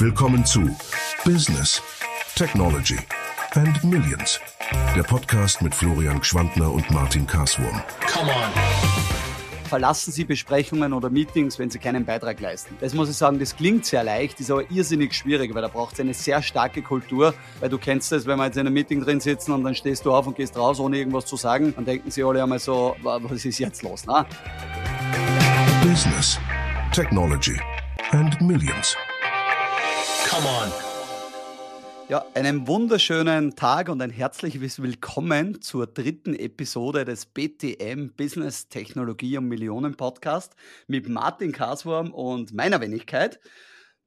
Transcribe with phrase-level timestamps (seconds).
[0.00, 0.62] Willkommen zu
[1.26, 1.82] Business,
[2.34, 2.96] Technology
[3.50, 4.40] and Millions.
[4.96, 7.82] Der Podcast mit Florian Gschwandner und Martin Karswurm.
[8.10, 8.50] Come on.
[9.64, 12.78] Verlassen Sie Besprechungen oder Meetings, wenn Sie keinen Beitrag leisten.
[12.80, 15.92] Das muss ich sagen, das klingt sehr leicht, ist aber irrsinnig schwierig, weil da braucht
[15.92, 19.02] es eine sehr starke Kultur, weil du kennst das, wenn wir jetzt in einem Meeting
[19.02, 21.84] drin sitzen und dann stehst du auf und gehst raus, ohne irgendwas zu sagen, dann
[21.84, 24.24] denken sie alle einmal so, was ist jetzt los, na?
[25.82, 26.38] Business,
[26.90, 27.60] Technology
[28.12, 28.96] and Millions.
[30.30, 30.70] Come on.
[32.08, 39.38] Ja, einen wunderschönen Tag und ein herzliches Willkommen zur dritten Episode des BTM Business Technologie
[39.38, 40.54] und Millionen Podcast
[40.86, 43.40] mit Martin Kaswurm und meiner Wenigkeit.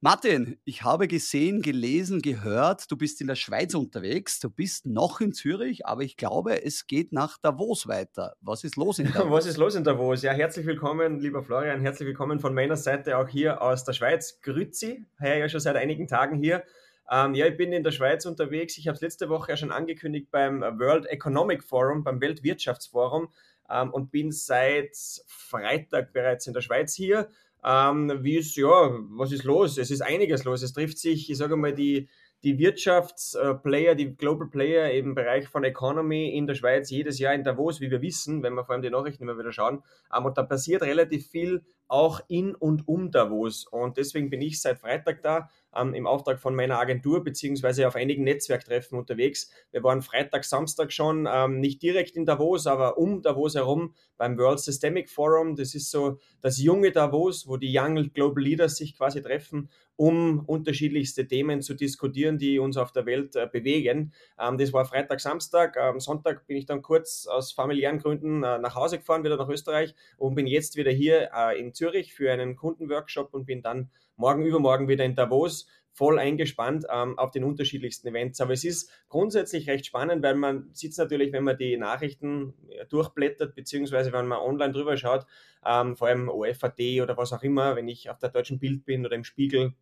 [0.04, 5.22] Martin, ich habe gesehen, gelesen, gehört, du bist in der Schweiz unterwegs, du bist noch
[5.22, 8.36] in Zürich, aber ich glaube, es geht nach Davos weiter.
[8.42, 9.30] Was ist los in Davos?
[9.30, 10.20] Was ist los in Davos?
[10.20, 14.42] Ja, herzlich willkommen, lieber Florian, herzlich willkommen von meiner Seite auch hier aus der Schweiz.
[14.42, 16.64] Grüezi, heuer ja schon seit einigen Tagen hier.
[17.10, 18.76] Ähm, ja, ich bin in der Schweiz unterwegs.
[18.76, 23.28] Ich habe es letzte Woche ja schon angekündigt beim World Economic Forum, beim Weltwirtschaftsforum
[23.70, 27.30] ähm, und bin seit Freitag bereits in der Schweiz hier
[27.64, 29.78] ähm, wie ist, ja, was ist los?
[29.78, 30.62] Es ist einiges los.
[30.62, 32.08] Es trifft sich, ich sage mal, die,
[32.42, 37.42] die Wirtschaftsplayer, die Global Player im Bereich von Economy in der Schweiz jedes Jahr in
[37.42, 39.82] Davos, wie wir wissen, wenn wir vor allem die Nachrichten immer wieder schauen.
[40.14, 43.66] Und da passiert relativ viel auch in und um Davos.
[43.66, 47.96] Und deswegen bin ich seit Freitag da ähm, im Auftrag von meiner Agentur beziehungsweise auf
[47.96, 49.50] einigen Netzwerktreffen unterwegs.
[49.70, 54.38] Wir waren Freitag, Samstag schon ähm, nicht direkt in Davos, aber um Davos herum beim
[54.38, 55.56] World Systemic Forum.
[55.56, 60.40] Das ist so das junge Davos, wo die Young Global Leaders sich quasi treffen, um
[60.40, 64.12] unterschiedlichste Themen zu diskutieren, die uns auf der Welt äh, bewegen.
[64.38, 65.76] Ähm, das war Freitag, Samstag.
[65.76, 69.48] Am Sonntag bin ich dann kurz aus familiären Gründen äh, nach Hause gefahren, wieder nach
[69.48, 73.90] Österreich und bin jetzt wieder hier äh, in Zürich für einen Kundenworkshop und bin dann
[74.16, 78.40] morgen, übermorgen wieder in Davos voll eingespannt ähm, auf den unterschiedlichsten Events.
[78.40, 82.54] Aber es ist grundsätzlich recht spannend, weil man sieht natürlich, wenn man die Nachrichten
[82.88, 85.24] durchblättert, beziehungsweise wenn man online drüber schaut,
[85.64, 89.06] ähm, vor allem OFAT oder was auch immer, wenn ich auf der deutschen Bild bin
[89.06, 89.74] oder im Spiegel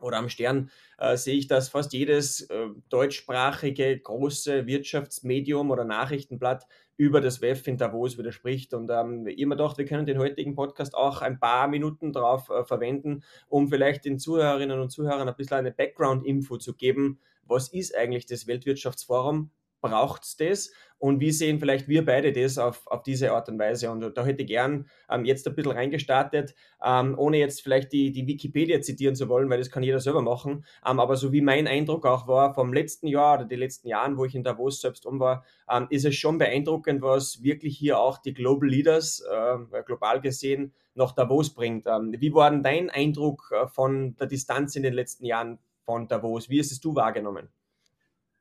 [0.00, 6.66] oder am Stern, äh, sehe ich, dass fast jedes äh, deutschsprachige große Wirtschaftsmedium oder Nachrichtenblatt
[7.02, 8.74] über das WEF in Davos widerspricht.
[8.74, 12.64] Und ähm, immer doch, wir können den heutigen Podcast auch ein paar Minuten darauf äh,
[12.64, 17.18] verwenden, um vielleicht den Zuhörerinnen und Zuhörern ein bisschen eine Background-Info zu geben.
[17.42, 19.50] Was ist eigentlich das Weltwirtschaftsforum?
[19.82, 20.70] Braucht es das
[21.02, 23.90] und wie sehen vielleicht wir beide das auf, auf diese Art und Weise.
[23.90, 28.12] Und da hätte ich gern ähm, jetzt ein bisschen reingestartet, ähm, ohne jetzt vielleicht die,
[28.12, 30.64] die Wikipedia zitieren zu wollen, weil das kann jeder selber machen.
[30.86, 34.16] Ähm, aber so wie mein Eindruck auch war vom letzten Jahr oder die letzten Jahren,
[34.16, 37.98] wo ich in Davos selbst um war, ähm, ist es schon beeindruckend, was wirklich hier
[37.98, 41.88] auch die Global Leaders, äh, global gesehen, nach Davos bringt.
[41.88, 46.06] Ähm, wie war denn dein Eindruck äh, von der Distanz in den letzten Jahren von
[46.06, 46.48] Davos?
[46.48, 47.48] Wie hast es du wahrgenommen?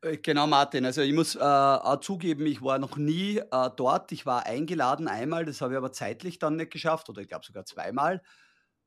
[0.02, 0.86] Äh, genau, Martin.
[0.86, 4.12] Also ich muss äh, auch zugeben, ich war noch nie äh, dort.
[4.12, 7.46] Ich war eingeladen einmal, das habe ich aber zeitlich dann nicht geschafft oder ich glaube
[7.46, 8.22] sogar zweimal.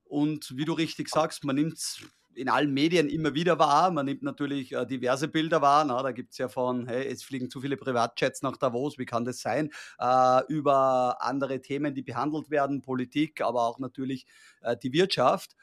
[0.05, 2.01] Und wie du richtig sagst, man nimmt es
[2.35, 3.91] in allen Medien immer wieder wahr.
[3.93, 5.85] Man nimmt natürlich äh, diverse Bilder wahr.
[5.85, 9.07] Na, da gibt es ja von, hey, es fliegen zu viele Privatjets nach Davos, wie
[9.07, 9.71] kann das sein?
[9.99, 14.27] Äh, über andere Themen, die behandelt werden, Politik, aber auch natürlich
[14.63, 15.55] äh, die Wirtschaft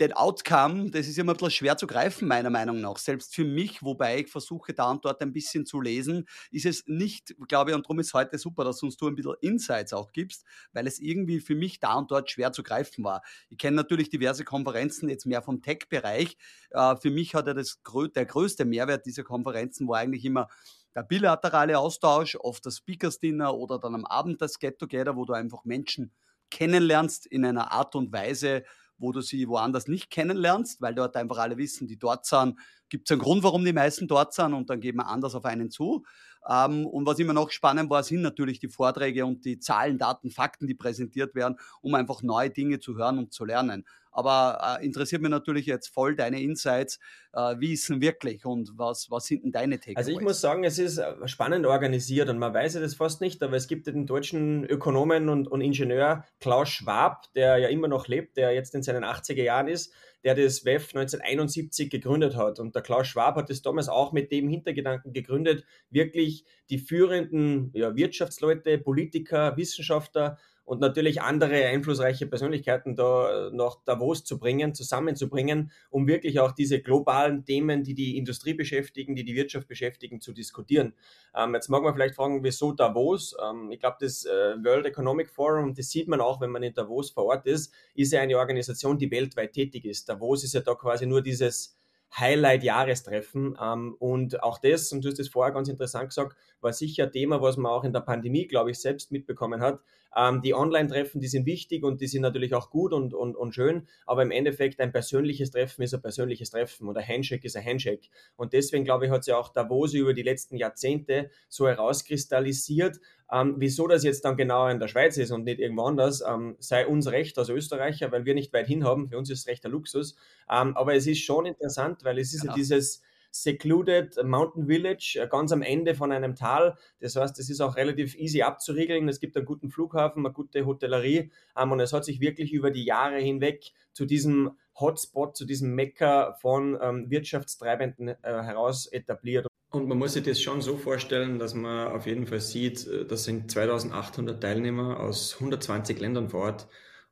[0.00, 2.98] den Outcome, das ist immer ein bisschen schwer zu greifen, meiner Meinung nach.
[2.98, 6.84] Selbst für mich, wobei ich versuche, da und dort ein bisschen zu lesen, ist es
[6.86, 10.12] nicht, glaube ich, und darum ist heute super, dass uns du ein bisschen Insights auch
[10.12, 13.22] gibst, weil es irgendwie für mich da und dort schwer zu greifen war.
[13.50, 16.36] Ich kenne natürlich diverse Konferenzen, jetzt mehr vom Tech-Bereich.
[16.70, 17.80] Äh, für mich hat er das,
[18.14, 20.48] der größte Mehrwert dieser Konferenzen war eigentlich immer
[20.94, 25.24] der bilaterale Austausch, oft das Speakers Dinner oder dann am Abend das Get Together, wo
[25.24, 26.12] du einfach Menschen
[26.50, 28.64] kennenlernst in einer Art und Weise,
[28.98, 33.08] wo du sie woanders nicht kennenlernst, weil dort einfach alle wissen, die dort sind, gibt
[33.08, 35.70] es einen Grund, warum die meisten dort sind und dann geht man anders auf einen
[35.70, 36.04] zu.
[36.48, 40.30] Ähm, und was immer noch spannend war, sind natürlich die Vorträge und die Zahlen, Daten,
[40.30, 43.84] Fakten, die präsentiert werden, um einfach neue Dinge zu hören und zu lernen.
[44.18, 46.98] Aber äh, interessiert mich natürlich jetzt voll deine Insights.
[47.32, 49.96] Äh, wie ist denn wirklich und was, was sind denn deine Takeaways?
[49.96, 53.20] Also ich muss sagen, es ist äh, spannend organisiert und man weiß ja das fast
[53.20, 57.86] nicht, aber es gibt den deutschen Ökonomen und, und Ingenieur Klaus Schwab, der ja immer
[57.86, 59.94] noch lebt, der jetzt in seinen 80er Jahren ist,
[60.24, 62.58] der das WEF 1971 gegründet hat.
[62.58, 67.70] Und der Klaus Schwab hat es damals auch mit dem Hintergedanken gegründet, wirklich die führenden
[67.72, 70.38] ja, Wirtschaftsleute, Politiker, Wissenschaftler
[70.68, 76.82] und natürlich andere einflussreiche Persönlichkeiten da nach Davos zu bringen, zusammenzubringen, um wirklich auch diese
[76.82, 80.92] globalen Themen, die die Industrie beschäftigen, die die Wirtschaft beschäftigen, zu diskutieren.
[81.34, 83.34] Ähm, jetzt mag man vielleicht fragen, wieso Davos?
[83.42, 86.74] Ähm, ich glaube, das äh, World Economic Forum, das sieht man auch, wenn man in
[86.74, 90.06] Davos vor Ort ist, ist ja eine Organisation, die weltweit tätig ist.
[90.10, 91.77] Davos ist ja da quasi nur dieses
[92.16, 93.58] Highlight-Jahrestreffen.
[93.60, 97.12] Ähm, und auch das, und du hast es vorher ganz interessant gesagt, war sicher ein
[97.12, 99.80] Thema, was man auch in der Pandemie, glaube ich, selbst mitbekommen hat.
[100.16, 103.54] Ähm, die Online-Treffen, die sind wichtig und die sind natürlich auch gut und, und, und
[103.54, 107.64] schön, aber im Endeffekt ein persönliches Treffen ist ein persönliches Treffen oder Handshake ist ein
[107.64, 108.08] Handshake.
[108.36, 112.98] Und deswegen, glaube ich, hat sich auch Davos über die letzten Jahrzehnte so herauskristallisiert,
[113.32, 116.56] ähm, wieso das jetzt dann genau in der Schweiz ist und nicht irgendwo anders, ähm,
[116.58, 119.08] sei uns recht als Österreicher, weil wir nicht weit hin haben.
[119.08, 120.16] Für uns ist es recht der Luxus.
[120.50, 122.52] Ähm, aber es ist schon interessant, weil es ist genau.
[122.52, 126.76] ja dieses Secluded Mountain Village, äh, ganz am Ende von einem Tal.
[127.00, 129.08] Das heißt, es ist auch relativ easy abzuriegeln.
[129.08, 132.70] Es gibt einen guten Flughafen, eine gute Hotellerie ähm, und es hat sich wirklich über
[132.70, 139.46] die Jahre hinweg zu diesem Hotspot, zu diesem Mecker von ähm, Wirtschaftstreibenden äh, heraus etabliert.
[139.70, 143.04] Und man muss sich das schon so vorstellen, dass man auf jeden Fall sieht, äh,
[143.04, 146.68] das sind 2800 Teilnehmer aus 120 Ländern vor Ort.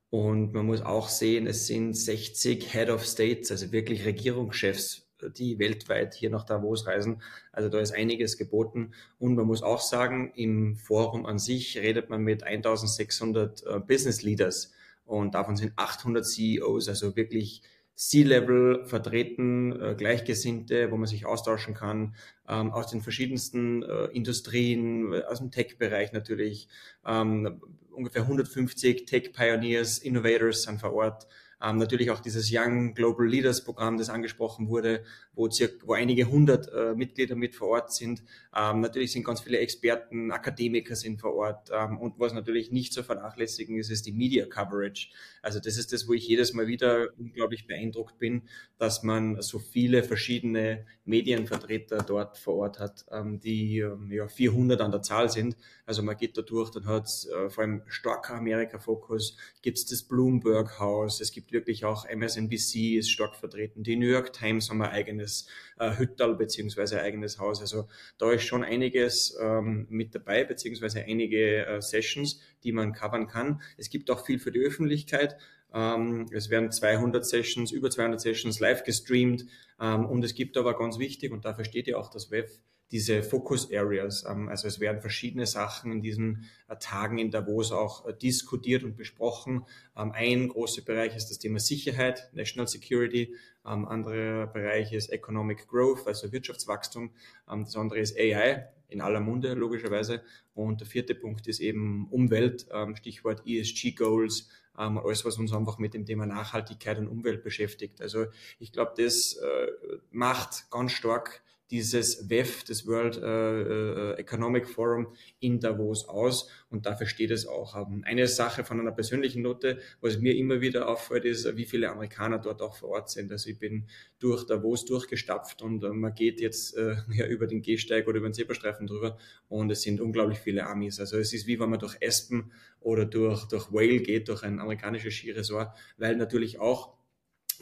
[0.09, 5.59] Und man muss auch sehen, es sind 60 Head of States, also wirklich Regierungschefs die
[5.59, 7.21] weltweit hier nach Davos reisen.
[7.51, 8.93] Also da ist einiges geboten.
[9.19, 14.21] Und man muss auch sagen, im Forum an sich redet man mit 1600 äh, Business
[14.21, 14.73] Leaders
[15.07, 17.63] und davon sind 800 CEOs, also wirklich
[17.97, 22.13] C-Level vertreten, äh, Gleichgesinnte, wo man sich austauschen kann,
[22.47, 26.67] ähm, aus den verschiedensten äh, Industrien, aus dem Tech-Bereich natürlich.
[27.05, 27.59] Ähm,
[27.89, 31.27] ungefähr 150 Tech-Pioneers, Innovators sind vor Ort.
[31.59, 36.25] Ähm, natürlich auch dieses Young Global Leaders Programm, das angesprochen wurde, wo, circa, wo einige
[36.25, 38.23] hundert äh, Mitglieder mit vor Ort sind.
[38.57, 41.69] Ähm, natürlich sind ganz viele Experten, Akademiker sind vor Ort.
[41.71, 45.09] Ähm, und was natürlich nicht zu vernachlässigen ist, ist die Media Coverage.
[45.43, 48.43] Also das ist das, wo ich jedes Mal wieder unglaublich beeindruckt bin,
[48.79, 54.81] dass man so viele verschiedene Medienvertreter dort vor Ort hat, ähm, die ähm, ja, 400
[54.81, 55.55] an der Zahl sind.
[55.85, 59.85] Also man geht da durch, dann hat es äh, vor allem starker Amerika-Fokus, gibt es
[59.85, 63.83] das Bloomberg House, es gibt wirklich auch MSNBC ist stark vertreten.
[63.83, 67.61] Die New York Times haben ein eigenes äh, Hüttal beziehungsweise ein eigenes Haus.
[67.61, 67.87] Also
[68.17, 73.61] da ist schon einiges ähm, mit dabei, beziehungsweise einige äh, Sessions, die man covern kann.
[73.77, 75.37] Es gibt auch viel für die Öffentlichkeit.
[75.73, 79.45] Ähm, es werden 200 Sessions, über 200 Sessions live gestreamt.
[79.79, 82.59] Ähm, und es gibt aber ganz wichtig, und dafür steht ja auch das WEF,
[82.91, 84.25] diese Focus Areas.
[84.27, 88.83] Ähm, also es werden verschiedene Sachen in diesen äh, Tagen in Davos auch äh, diskutiert
[88.83, 89.65] und besprochen.
[89.95, 93.35] Ähm, ein großer Bereich ist das Thema Sicherheit, National Security.
[93.65, 97.11] Ähm, anderer Bereich ist Economic Growth, also Wirtschaftswachstum.
[97.47, 100.21] das andere ist AI, in aller Munde logischerweise.
[100.53, 105.93] Und der vierte Punkt ist eben Umwelt, Stichwort ESG Goals, alles, was uns einfach mit
[105.93, 108.01] dem Thema Nachhaltigkeit und Umwelt beschäftigt.
[108.01, 108.27] Also
[108.59, 109.67] ich glaube, das äh,
[110.11, 115.07] macht ganz stark dieses WEF, das World äh, äh, Economic Forum
[115.39, 117.75] in Davos aus und dafür steht es auch.
[117.75, 121.89] Ähm, eine Sache von einer persönlichen Note, was mir immer wieder auffällt, ist, wie viele
[121.89, 123.31] Amerikaner dort auch vor Ort sind.
[123.31, 123.87] Also ich bin
[124.19, 128.29] durch Davos durchgestapft und äh, man geht jetzt äh, ja, über den Gehsteig oder über
[128.29, 129.17] den Zebrastreifen drüber
[129.49, 130.99] und es sind unglaublich viele Amis.
[130.99, 134.59] Also es ist wie wenn man durch Aspen oder durch, durch Whale geht, durch ein
[134.59, 136.93] amerikanisches Skiresort, weil natürlich auch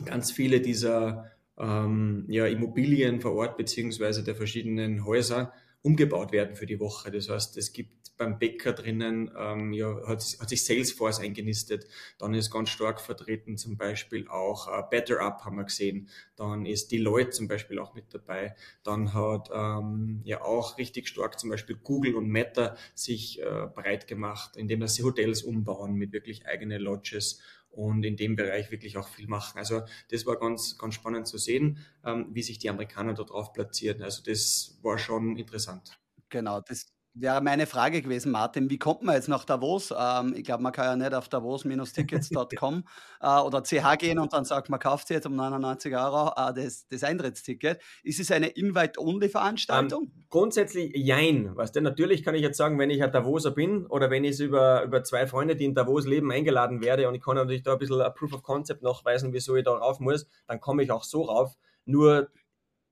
[0.03, 6.65] ganz viele dieser ähm, ja, Immobilien vor Ort beziehungsweise der verschiedenen Häuser umgebaut werden für
[6.65, 7.11] die Woche.
[7.11, 11.85] Das heißt, es gibt beim Bäcker drinnen, ähm, ja, hat, hat sich Salesforce eingenistet.
[12.17, 16.09] Dann ist ganz stark vertreten zum Beispiel auch äh, Better Up haben wir gesehen.
[16.35, 18.55] Dann ist Deloitte zum Beispiel auch mit dabei.
[18.83, 24.07] Dann hat ähm, ja auch richtig stark zum Beispiel Google und Meta sich äh, breit
[24.07, 27.41] gemacht, indem sie Hotels umbauen mit wirklich eigene Lodges
[27.75, 29.57] und in dem Bereich wirklich auch viel machen.
[29.57, 33.53] Also das war ganz, ganz spannend zu sehen, ähm, wie sich die Amerikaner da drauf
[33.53, 34.01] platzieren.
[34.01, 35.99] Also das war schon interessant.
[36.29, 38.69] Genau, das wäre meine Frage gewesen, Martin.
[38.69, 39.93] Wie kommt man jetzt nach Davos?
[39.97, 42.83] Ähm, ich glaube, man kann ja nicht auf davos-tickets.com
[43.21, 46.53] äh, oder CH gehen und dann sagt, man kauft sich jetzt um 99 Euro äh,
[46.53, 47.81] das, das Eintrittsticket.
[48.03, 50.03] Ist es eine Invite-Only-Veranstaltung?
[50.03, 51.55] Ähm, grundsätzlich jein.
[51.55, 54.39] Weißt du, natürlich kann ich jetzt sagen, wenn ich ein Davoser bin oder wenn ich
[54.39, 57.73] über, über zwei Freunde, die in Davos leben, eingeladen werde und ich kann natürlich da
[57.73, 60.91] ein bisschen ein Proof of Concept nachweisen, wieso ich da rauf muss, dann komme ich
[60.91, 61.55] auch so rauf.
[61.85, 62.29] Nur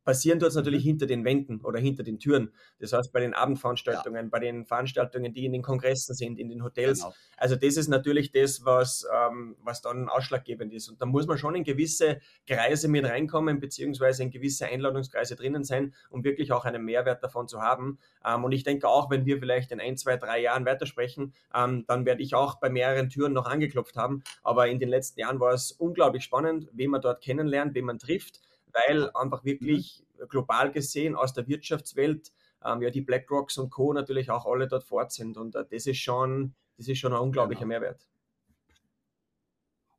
[0.04, 0.90] passieren tut es natürlich mhm.
[0.90, 2.52] hinter den Wänden oder hinter den Türen.
[2.80, 4.30] Das heißt, bei den Abendveranstaltungen, ja.
[4.30, 7.00] bei den Veranstaltungen, die in den Kongressen sind, in den Hotels.
[7.00, 7.14] Genau.
[7.38, 10.90] Also das ist natürlich das, was, ähm, was dann ausschlaggebend ist.
[10.90, 15.64] Und da muss man schon in gewisse Kreise mit reinkommen, beziehungsweise in gewisse Einladungskreise drinnen
[15.64, 18.00] sein, um wirklich auch einen Mehrwert davon zu haben.
[18.26, 21.86] Ähm, und ich denke auch, wenn wir vielleicht in ein, zwei, drei Jahren weitersprechen, ähm,
[21.88, 24.24] dann werde ich auch bei mehreren Türen noch angeklopft haben.
[24.44, 28.00] Aber in den letzten Jahren war es unglaublich spannend, wen man dort kennenlernt, wen man
[28.00, 28.42] trifft
[28.74, 30.28] weil einfach wirklich mhm.
[30.28, 32.32] global gesehen aus der Wirtschaftswelt
[32.66, 33.94] ähm, ja die BlackRocks und Co.
[33.94, 35.38] natürlich auch alle dort fort sind.
[35.38, 37.80] Und äh, das ist schon, das ist schon ein unglaublicher genau.
[37.80, 38.08] Mehrwert.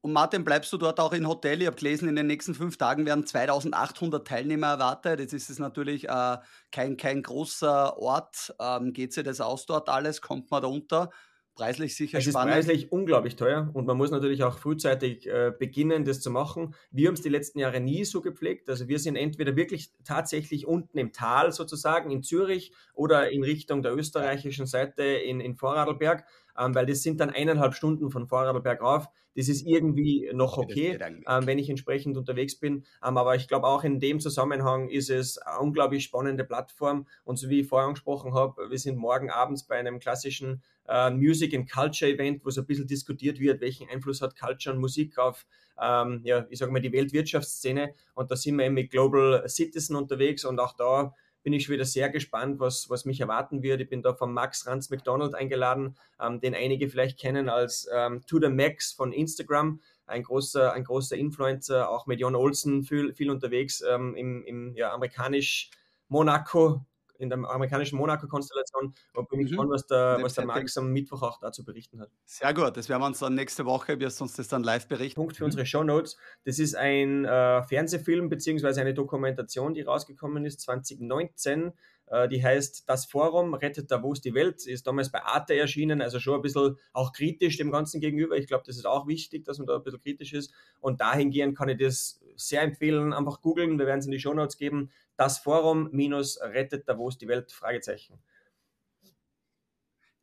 [0.01, 1.63] Und Martin, bleibst du dort auch im Hotel?
[1.63, 5.19] Ich habe gelesen, in den nächsten fünf Tagen werden 2800 Teilnehmer erwartet.
[5.19, 6.37] Jetzt ist es natürlich äh,
[6.71, 8.55] kein, kein großer Ort.
[8.61, 10.21] Ähm, geht sich das aus dort alles?
[10.21, 11.11] Kommt man da unter?
[11.55, 12.55] Preislich sicher es spannend.
[12.55, 16.31] Es ist preislich unglaublich teuer und man muss natürlich auch frühzeitig äh, beginnen, das zu
[16.31, 16.75] machen.
[16.91, 18.69] Wir haben es die letzten Jahre nie so gepflegt.
[18.69, 23.83] Also wir sind entweder wirklich tatsächlich unten im Tal sozusagen in Zürich oder in Richtung
[23.83, 26.25] der österreichischen Seite in, in Vorarlberg,
[26.59, 29.09] ähm, weil das sind dann eineinhalb Stunden von Vorarlberg rauf.
[29.37, 32.85] Das ist irgendwie noch okay, ähm, wenn ich entsprechend unterwegs bin.
[33.05, 37.07] Ähm, aber ich glaube auch in dem Zusammenhang ist es eine unglaublich spannende Plattform.
[37.25, 41.11] Und so wie ich vorher angesprochen habe, wir sind morgen abends bei einem klassischen äh,
[41.11, 44.81] Music and Culture Event, wo so ein bisschen diskutiert wird, welchen Einfluss hat Culture und
[44.81, 45.47] Musik auf,
[45.81, 47.95] ähm, ja, ich sage mal, die Weltwirtschaftsszene.
[48.15, 51.13] Und da sind wir eben mit Global Citizen unterwegs und auch da
[51.45, 53.81] bin ich wieder sehr gespannt, was, was mich erwarten wird.
[53.83, 58.23] Ich bin da von Max Ranz McDonald eingeladen, ähm, den einige vielleicht kennen als ähm,
[58.27, 59.81] To the Max von Instagram.
[60.07, 64.75] Ein großer, ein großer Influencer, auch mit Jon Olsen viel, viel unterwegs ähm, im, im
[64.75, 65.71] ja, amerikanisch
[66.09, 66.85] Monaco
[67.19, 68.95] in der amerikanischen Monaco-Konstellation.
[69.15, 69.47] Und bin mhm.
[69.47, 72.11] gespannt, was der, was der Max am Mittwoch auch dazu berichten hat.
[72.25, 75.21] Sehr gut, das werden wir uns dann nächste Woche, wirst uns das dann live berichten.
[75.21, 76.17] Punkt für unsere Show Notes.
[76.45, 78.81] Das ist ein äh, Fernsehfilm bzw.
[78.81, 81.73] eine Dokumentation, die rausgekommen ist 2019
[82.07, 86.21] äh, die heißt Das Forum rettet Davos die Welt, ist damals bei Arte erschienen, also
[86.21, 88.37] schon ein bisschen auch kritisch dem Ganzen gegenüber.
[88.37, 90.53] Ich glaube, das ist auch wichtig, dass man da ein bisschen kritisch ist.
[90.81, 93.13] Und dahingehend kann ich das sehr empfehlen.
[93.13, 94.91] Einfach googeln, wir werden es in die Show Notes geben.
[95.17, 97.53] Das Forum minus rettet Davos die Welt?
[97.53, 98.21] Fragezeichen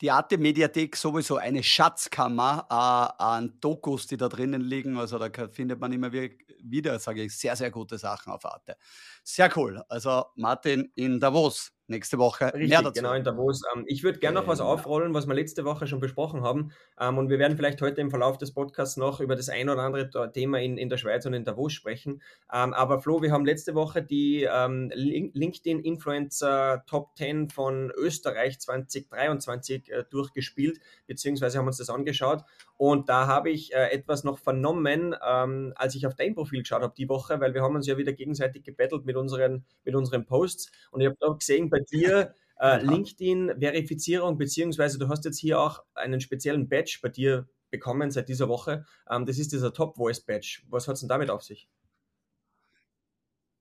[0.02, 4.98] die Arte Mediathek sowieso eine Schatzkammer äh, an Dokus, die da drinnen liegen.
[4.98, 8.78] Also da findet man immer wieder, sage ich, sehr, sehr gute Sachen auf Arte.
[9.24, 9.84] Sehr cool.
[9.88, 12.54] Also Martin in Davos nächste Woche.
[12.54, 12.94] Richtig, mehr dazu.
[12.94, 13.62] genau in Davos.
[13.76, 16.72] Ähm, ich würde gerne noch was aufrollen, was wir letzte Woche schon besprochen haben.
[17.00, 19.84] Ähm, und wir werden vielleicht heute im Verlauf des Podcasts noch über das ein oder
[19.84, 22.22] andere Thema in, in der Schweiz und in Davos sprechen.
[22.52, 29.92] Ähm, aber Flo, wir haben letzte Woche die LinkedIn Influencer Top 10 von Österreich 2023
[29.92, 32.44] äh, durchgespielt, beziehungsweise haben uns das angeschaut.
[32.82, 36.96] Und da habe ich äh, etwas noch vernommen, als ich auf dein Profil geschaut habe
[36.98, 40.72] die Woche, weil wir haben uns ja wieder gegenseitig gebettelt mit unseren, mit unseren Posts.
[40.90, 45.84] Und ich habe da gesehen, bei dir äh, LinkedIn-Verifizierung, beziehungsweise du hast jetzt hier auch
[45.94, 48.84] einen speziellen Badge bei dir bekommen seit dieser Woche.
[49.08, 50.64] Ähm, das ist dieser Top Voice Badge.
[50.68, 51.70] Was hat es denn damit auf sich?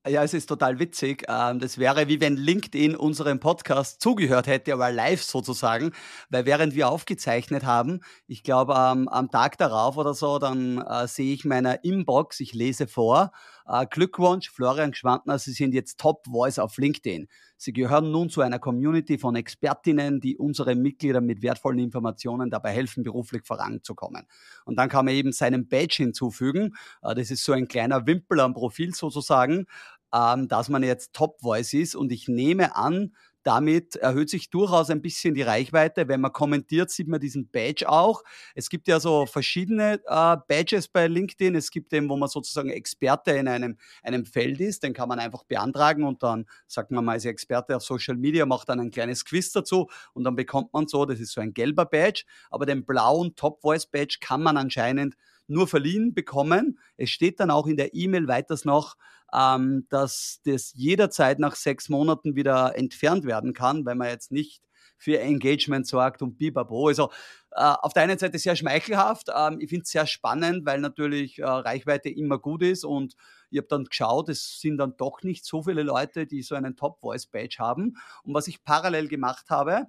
[0.08, 1.24] Ja, es ist total witzig.
[1.28, 5.92] Ähm, das wäre wie wenn LinkedIn unserem Podcast zugehört hätte, aber live sozusagen,
[6.30, 11.34] weil während wir aufgezeichnet haben, ich glaube am Tag darauf oder so, dann äh, sehe
[11.34, 13.32] ich meiner Inbox, ich lese vor,
[13.70, 17.28] äh, Glückwunsch, Florian Gschwandner, Sie sind jetzt Top Voice auf LinkedIn.
[17.56, 22.72] Sie gehören nun zu einer Community von Expertinnen, die unseren Mitgliedern mit wertvollen Informationen dabei
[22.72, 24.26] helfen, beruflich voranzukommen.
[24.64, 26.74] Und dann kann man eben seinen Badge hinzufügen.
[27.02, 29.66] Äh, das ist so ein kleiner Wimpel am Profil sozusagen,
[30.12, 31.94] ähm, dass man jetzt Top Voice ist.
[31.94, 36.08] Und ich nehme an, damit erhöht sich durchaus ein bisschen die Reichweite.
[36.08, 38.22] Wenn man kommentiert, sieht man diesen Badge auch.
[38.54, 41.54] Es gibt ja so verschiedene äh, Badges bei LinkedIn.
[41.54, 44.82] Es gibt den, wo man sozusagen Experte in einem, einem Feld ist.
[44.82, 48.46] Den kann man einfach beantragen und dann sagt man mal, ist Experte auf Social Media,
[48.46, 51.54] macht dann ein kleines Quiz dazu und dann bekommt man so, das ist so ein
[51.54, 52.24] gelber Badge.
[52.50, 55.16] Aber den blauen Top Voice Badge kann man anscheinend
[55.50, 56.78] nur verliehen bekommen.
[56.96, 58.96] Es steht dann auch in der E-Mail weiters noch,
[59.32, 64.62] ähm, dass das jederzeit nach sechs Monaten wieder entfernt werden kann, weil man jetzt nicht
[65.00, 66.88] für Engagement sorgt und bibabo.
[66.88, 67.10] Also
[67.52, 69.28] äh, auf der einen Seite sehr schmeichelhaft.
[69.34, 73.14] Ähm, ich finde es sehr spannend, weil natürlich äh, Reichweite immer gut ist und
[73.50, 76.76] ich habe dann geschaut, es sind dann doch nicht so viele Leute, die so einen
[76.76, 77.96] Top-Voice-Badge haben.
[78.22, 79.88] Und was ich parallel gemacht habe,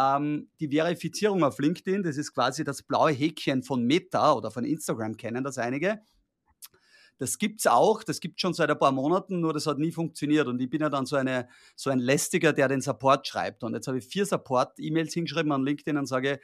[0.00, 4.64] ähm, die Verifizierung auf LinkedIn, das ist quasi das blaue Häkchen von Meta oder von
[4.64, 6.00] Instagram, kennen das einige.
[7.18, 9.92] Das gibt es auch, das gibt schon seit ein paar Monaten, nur das hat nie
[9.92, 10.46] funktioniert.
[10.46, 13.62] Und ich bin ja dann so, eine, so ein Lästiger, der den Support schreibt.
[13.62, 16.40] Und jetzt habe ich vier Support-E-Mails hingeschrieben an LinkedIn und sage,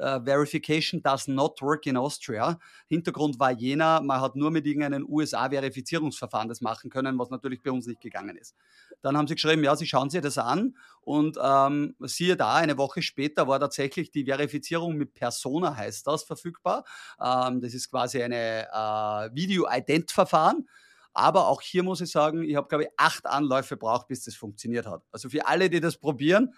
[0.00, 2.58] uh, Verification does not work in Austria.
[2.86, 7.70] Hintergrund war jener, man hat nur mit irgendeinem USA-Verifizierungsverfahren das machen können, was natürlich bei
[7.70, 8.54] uns nicht gegangen ist.
[9.02, 12.78] Dann haben sie geschrieben, ja, sie schauen sich das an und ähm, siehe da, eine
[12.78, 16.84] Woche später war tatsächlich die Verifizierung mit Persona, heißt das, verfügbar.
[17.20, 20.68] Ähm, das ist quasi eine äh, Video-Ident-Verfahren.
[21.14, 24.36] Aber auch hier muss ich sagen, ich habe, glaube ich, acht Anläufe braucht, bis das
[24.36, 25.02] funktioniert hat.
[25.10, 26.54] Also für alle, die das probieren,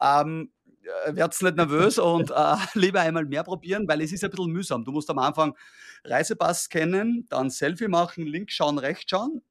[0.00, 0.61] ähm, äh,
[1.06, 4.84] werdet nicht nervös und äh, lieber einmal mehr probieren, weil es ist ein bisschen mühsam.
[4.84, 5.56] Du musst am Anfang
[6.04, 9.42] Reisepass scannen, dann Selfie machen, links schauen, rechts schauen,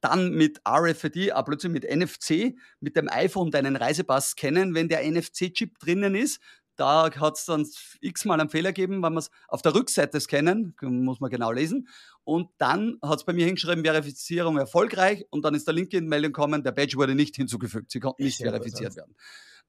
[0.00, 5.02] dann mit RFID, ah, plötzlich mit NFC, mit dem iPhone deinen Reisepass scannen, wenn der
[5.10, 6.40] NFC-Chip drinnen ist.
[6.76, 7.64] Da hat es dann
[8.00, 11.88] x-mal einen Fehler gegeben, wenn wir es auf der Rückseite scannen, muss man genau lesen.
[12.24, 16.64] Und dann hat es bei mir hingeschrieben, Verifizierung erfolgreich und dann ist der LinkedIn-Meldung gekommen,
[16.64, 19.14] der Badge wurde nicht hinzugefügt, sie konnten nicht verifiziert werden.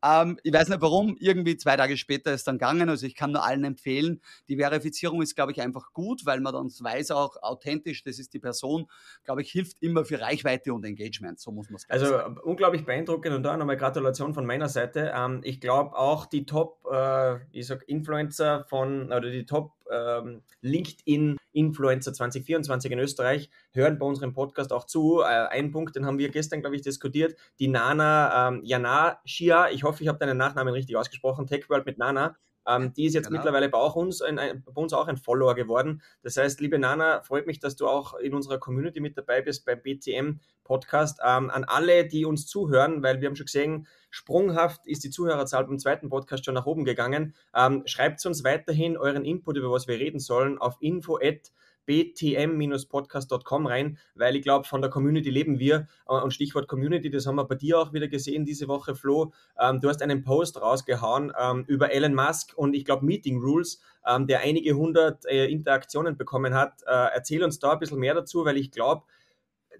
[0.03, 2.89] Ähm, ich weiß nicht warum, irgendwie zwei Tage später ist dann gegangen.
[2.89, 6.53] Also ich kann nur allen empfehlen, die Verifizierung ist, glaube ich, einfach gut, weil man
[6.53, 8.87] dann weiß auch authentisch, das ist die Person,
[9.23, 11.39] glaube ich, hilft immer für Reichweite und Engagement.
[11.39, 12.37] So muss man es Also sagen.
[12.39, 15.11] unglaublich beeindruckend und da nochmal Gratulation von meiner Seite.
[15.15, 20.41] Ähm, ich glaube auch die Top, äh, ich sag Influencer von, oder die Top ähm,
[20.61, 25.21] LinkedIn-Influencer 2024 in Österreich hören bei unserem Podcast auch zu.
[25.21, 27.35] Äh, ein Punkt, den haben wir gestern, glaube ich, diskutiert.
[27.59, 31.85] Die Nana ähm, Jana Shia, ich hoffe, ich habe deinen Nachnamen richtig ausgesprochen, Tech World
[31.85, 32.35] mit Nana.
[32.67, 33.37] Ähm, die ist jetzt genau.
[33.37, 36.01] mittlerweile bei, auch uns ein, ein, bei uns auch ein Follower geworden.
[36.23, 39.65] Das heißt, liebe Nana, freut mich, dass du auch in unserer Community mit dabei bist
[39.65, 41.19] beim BTM Podcast.
[41.23, 45.65] Ähm, an alle, die uns zuhören, weil wir haben schon gesehen, sprunghaft ist die Zuhörerzahl
[45.65, 47.35] beim zweiten Podcast schon nach oben gegangen.
[47.53, 51.51] Ähm, schreibt uns weiterhin euren Input, über was wir reden sollen, auf info@
[51.85, 55.87] btm-podcast.com rein, weil ich glaube, von der Community leben wir.
[56.07, 59.33] Äh, und Stichwort Community, das haben wir bei dir auch wieder gesehen diese Woche, Flo.
[59.59, 63.81] Ähm, du hast einen Post rausgehauen ähm, über Elon Musk und ich glaube Meeting Rules,
[64.07, 66.81] ähm, der einige hundert äh, Interaktionen bekommen hat.
[66.87, 69.03] Äh, erzähl uns da ein bisschen mehr dazu, weil ich glaube,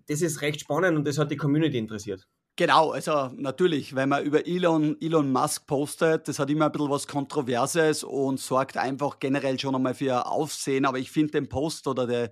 [0.07, 2.27] das ist recht spannend und das hat die Community interessiert.
[2.57, 6.89] Genau, also natürlich, wenn man über Elon, Elon Musk postet, das hat immer ein bisschen
[6.89, 10.85] was Kontroverses und sorgt einfach generell schon einmal für Aufsehen.
[10.85, 12.23] Aber ich finde den Post oder der,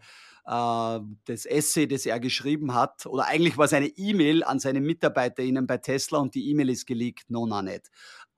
[0.45, 4.79] äh, das Essay, das er geschrieben hat, oder eigentlich war es eine E-Mail an seine
[4.79, 7.89] MitarbeiterInnen bei Tesla und die E-Mail ist geleakt, no, no, nicht.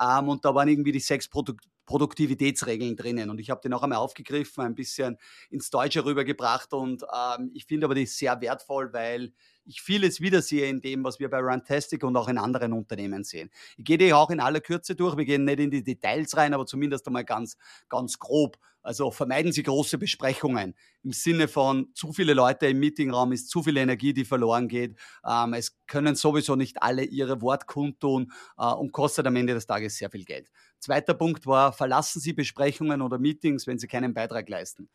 [0.02, 3.30] Ähm, und da waren irgendwie die sechs Produk Produktivitätsregeln drinnen.
[3.30, 5.18] Und ich habe den auch einmal aufgegriffen, ein bisschen
[5.52, 6.74] ins Deutsche rübergebracht.
[6.74, 9.34] Und ähm, ich finde aber die sehr wertvoll, weil
[9.66, 13.50] ich vieles wiedersehe in dem, was wir bei Runtastic und auch in anderen Unternehmen sehen.
[13.78, 15.18] Ich gehe die auch in aller Kürze durch.
[15.18, 17.58] Wir gehen nicht in die Details rein, aber zumindest einmal ganz,
[17.90, 18.58] ganz grob.
[18.86, 23.64] Also vermeiden Sie große Besprechungen im Sinne von zu viele Leute im Meetingraum ist zu
[23.64, 24.96] viel Energie, die verloren geht.
[25.28, 29.66] Ähm, es können sowieso nicht alle ihre Wort kundtun äh, und kostet am Ende des
[29.66, 30.52] Tages sehr viel Geld.
[30.80, 34.88] Zweiter Punkt war, verlassen Sie Besprechungen oder Meetings, wenn Sie keinen Beitrag leisten.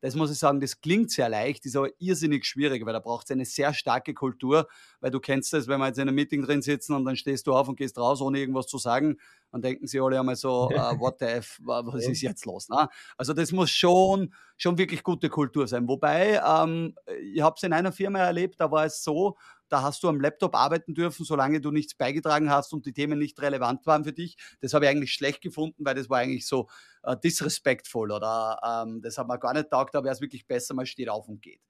[0.00, 3.26] Das muss ich sagen, das klingt sehr leicht, ist aber irrsinnig schwierig, weil da braucht
[3.26, 4.68] es eine sehr starke Kultur,
[5.00, 7.46] weil du kennst das, wenn wir jetzt in einem Meeting drin sitzen und dann stehst
[7.46, 9.18] du auf und gehst raus, ohne irgendwas zu sagen,
[9.50, 12.68] dann denken sie alle einmal so, uh, what the F, was ist jetzt los?
[12.68, 12.88] Ne?
[13.16, 15.88] Also das muss schon, schon wirklich gute Kultur sein.
[15.88, 16.94] Wobei, ähm,
[17.32, 19.36] ich habe es in einer Firma erlebt, da war es so,
[19.68, 23.18] da hast du am Laptop arbeiten dürfen, solange du nichts beigetragen hast und die Themen
[23.18, 24.36] nicht relevant waren für dich.
[24.60, 26.68] Das habe ich eigentlich schlecht gefunden, weil das war eigentlich so
[27.02, 30.74] äh, disrespektvoll oder ähm, das hat mir gar nicht taugt, da wäre es wirklich besser,
[30.74, 31.60] man steht auf und geht.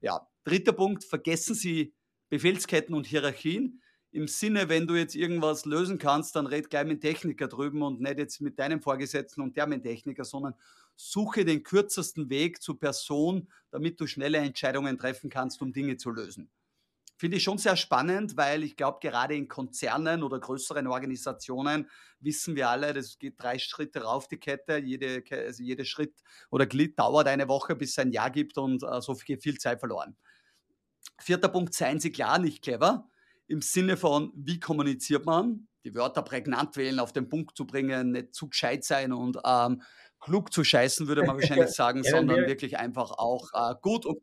[0.00, 1.94] Ja, dritter Punkt, vergessen Sie
[2.28, 3.82] Befehlsketten und Hierarchien.
[4.10, 8.00] Im Sinne, wenn du jetzt irgendwas lösen kannst, dann red gleich mit Techniker drüben und
[8.00, 10.54] nicht jetzt mit deinem Vorgesetzten und der mit Techniker, sondern
[10.96, 16.10] suche den kürzesten Weg zur Person, damit du schnelle Entscheidungen treffen kannst, um Dinge zu
[16.10, 16.50] lösen.
[17.18, 21.88] Finde ich schon sehr spannend, weil ich glaube, gerade in Konzernen oder größeren Organisationen
[22.20, 24.76] wissen wir alle, das geht drei Schritte rauf die Kette.
[24.76, 26.14] Jede, also jeder Schritt
[26.50, 29.56] oder Glied dauert eine Woche, bis es ein Jahr gibt und äh, so viel, viel
[29.56, 30.16] Zeit verloren.
[31.18, 33.08] Vierter Punkt, seien Sie klar, nicht clever.
[33.46, 35.68] Im Sinne von, wie kommuniziert man?
[35.84, 39.80] Die Wörter prägnant wählen, auf den Punkt zu bringen, nicht zu gescheit sein und ähm,
[40.20, 44.18] klug zu scheißen, würde man wahrscheinlich sagen, sondern wirklich einfach auch äh, gut und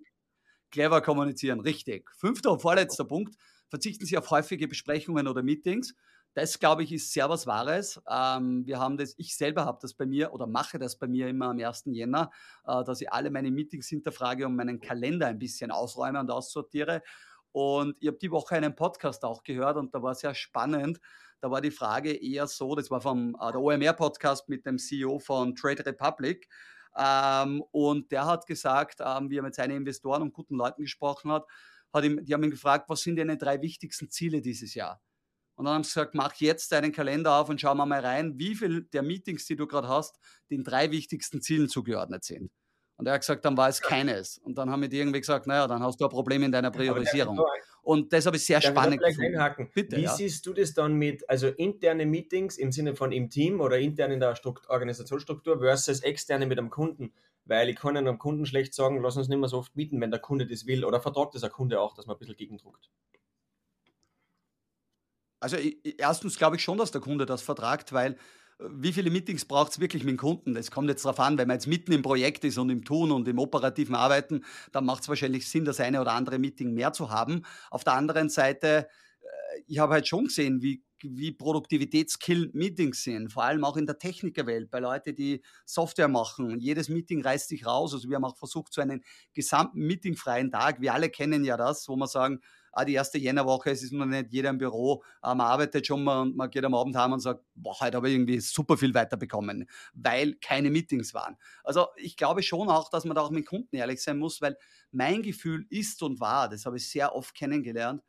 [0.74, 2.10] clever kommunizieren, richtig.
[2.18, 3.36] Fünfter und vorletzter Punkt,
[3.70, 5.94] verzichten Sie auf häufige Besprechungen oder Meetings.
[6.34, 8.02] Das, glaube ich, ist sehr was Wahres.
[8.10, 11.28] Ähm, wir haben das, ich selber habe das bei mir oder mache das bei mir
[11.28, 11.84] immer am 1.
[11.86, 12.32] Jänner,
[12.66, 17.04] äh, dass ich alle meine Meetings hinterfrage und meinen Kalender ein bisschen ausräume und aussortiere.
[17.52, 21.00] Und ich habe die Woche einen Podcast auch gehört und da war sehr spannend.
[21.40, 25.20] Da war die Frage eher so, das war vom äh, der OMR-Podcast mit dem CEO
[25.20, 26.50] von Trade Republic.
[26.98, 31.32] Ähm, und der hat gesagt, ähm, wie er mit seinen Investoren und guten Leuten gesprochen
[31.32, 31.46] hat,
[31.94, 35.02] hat ihm, die haben ihn gefragt, was sind deine drei wichtigsten Ziele dieses Jahr?
[35.56, 38.56] Und dann haben sie gesagt, mach jetzt deinen Kalender auf und schau mal rein, wie
[38.56, 40.18] viel der Meetings, die du gerade hast,
[40.50, 42.52] den drei wichtigsten Zielen zugeordnet sind.
[43.04, 44.38] Und er hat gesagt, dann war es keines.
[44.38, 46.72] Und dann haben wir die irgendwie gesagt, naja, dann hast du ein Problem in deiner
[46.72, 47.38] Priorisierung.
[47.82, 49.20] Und das habe ich sehr Darf spannend ich.
[49.20, 49.70] Einhaken?
[49.74, 50.16] Bitte, Wie ja.
[50.16, 54.12] siehst du das dann mit, also interne Meetings im Sinne von im Team oder intern
[54.12, 57.12] in der Strukt Organisationsstruktur versus externe mit einem Kunden?
[57.44, 60.12] Weil ich kann einem Kunden schlecht sagen, lass uns nicht mehr so oft mieten, wenn
[60.12, 60.86] der Kunde das will.
[60.86, 62.90] Oder vertragt das der Kunde auch, dass man ein bisschen gegendruckt?
[65.42, 65.58] Also
[65.98, 68.16] erstens glaube ich schon, dass der Kunde das vertragt, weil
[68.70, 70.54] wie viele Meetings braucht es wirklich mit dem Kunden?
[70.54, 73.12] Das kommt jetzt darauf an, wenn man jetzt mitten im Projekt ist und im Tun
[73.12, 76.94] und im operativen Arbeiten, dann macht es wahrscheinlich Sinn, das eine oder andere Meeting mehr
[76.94, 77.44] zu haben.
[77.72, 78.88] Auf der anderen Seite,
[79.22, 83.86] äh, ich habe halt schon gesehen, wie, wie Produktivitätskill Meetings sind, vor allem auch in
[83.86, 86.60] der Technikerwelt, bei Leuten, die Software machen.
[86.60, 87.94] Jedes Meeting reißt sich raus.
[87.94, 91.88] Also wir haben auch versucht, so einen gesamten meetingfreien Tag, wir alle kennen ja das,
[91.88, 92.40] wo man sagen,
[92.74, 96.04] ah, die erste Jännerwoche, es ist noch nicht jeder im Büro, äh, man arbeitet schon
[96.04, 98.78] mal und man geht am Abend heim und sagt, boah, heute habe ich irgendwie super
[98.78, 101.38] viel weiterbekommen, weil keine Meetings waren.
[101.64, 104.58] Also ich glaube schon auch, dass man da auch mit Kunden ehrlich sein muss, weil
[104.92, 108.02] mein Gefühl ist und war, das habe ich sehr oft kennengelernt,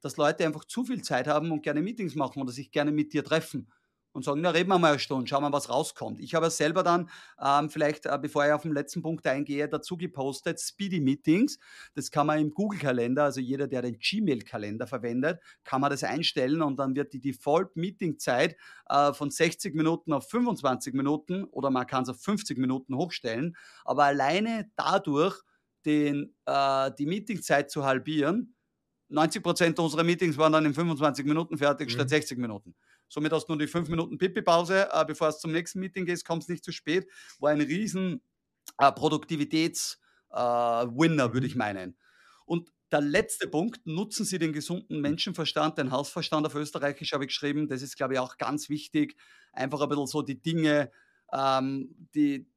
[0.00, 3.12] dass Leute einfach zu viel Zeit haben und gerne Meetings machen oder sich gerne mit
[3.12, 3.68] dir treffen
[4.12, 6.20] und sagen, na, reden wir mal eine Stunde, schauen wir, was rauskommt.
[6.20, 7.08] Ich habe selber dann,
[7.42, 11.58] ähm, vielleicht, äh, bevor ich auf den letzten Punkt eingehe, dazu gepostet, Speedy Meetings.
[11.94, 16.62] Das kann man im Google-Kalender, also jeder, der den Gmail-Kalender verwendet, kann man das einstellen
[16.62, 18.56] und dann wird die Default-Meeting-Zeit
[18.88, 23.56] äh, von 60 Minuten auf 25 Minuten oder man kann es auf 50 Minuten hochstellen.
[23.84, 25.40] Aber alleine dadurch,
[25.84, 28.54] den, äh, die Meetingzeit zu halbieren,
[29.12, 31.92] 90 Prozent unserer Meetings waren dann in 25 Minuten fertig mhm.
[31.92, 32.74] statt 60 Minuten.
[33.12, 36.24] Somit hast du nur die fünf Minuten Pipi-Pause, äh, bevor es zum nächsten Meeting geht,
[36.24, 37.06] kommst nicht zu spät.
[37.40, 38.22] War ein riesen
[38.78, 41.98] äh, Produktivitäts-Winner, äh, würde ich meinen.
[42.46, 47.28] Und der letzte Punkt, nutzen Sie den gesunden Menschenverstand, den Hausverstand auf Österreichisch habe ich
[47.28, 47.68] geschrieben.
[47.68, 49.14] Das ist, glaube ich, auch ganz wichtig.
[49.52, 50.90] Einfach ein bisschen so die Dinge,
[51.34, 52.50] ähm, die,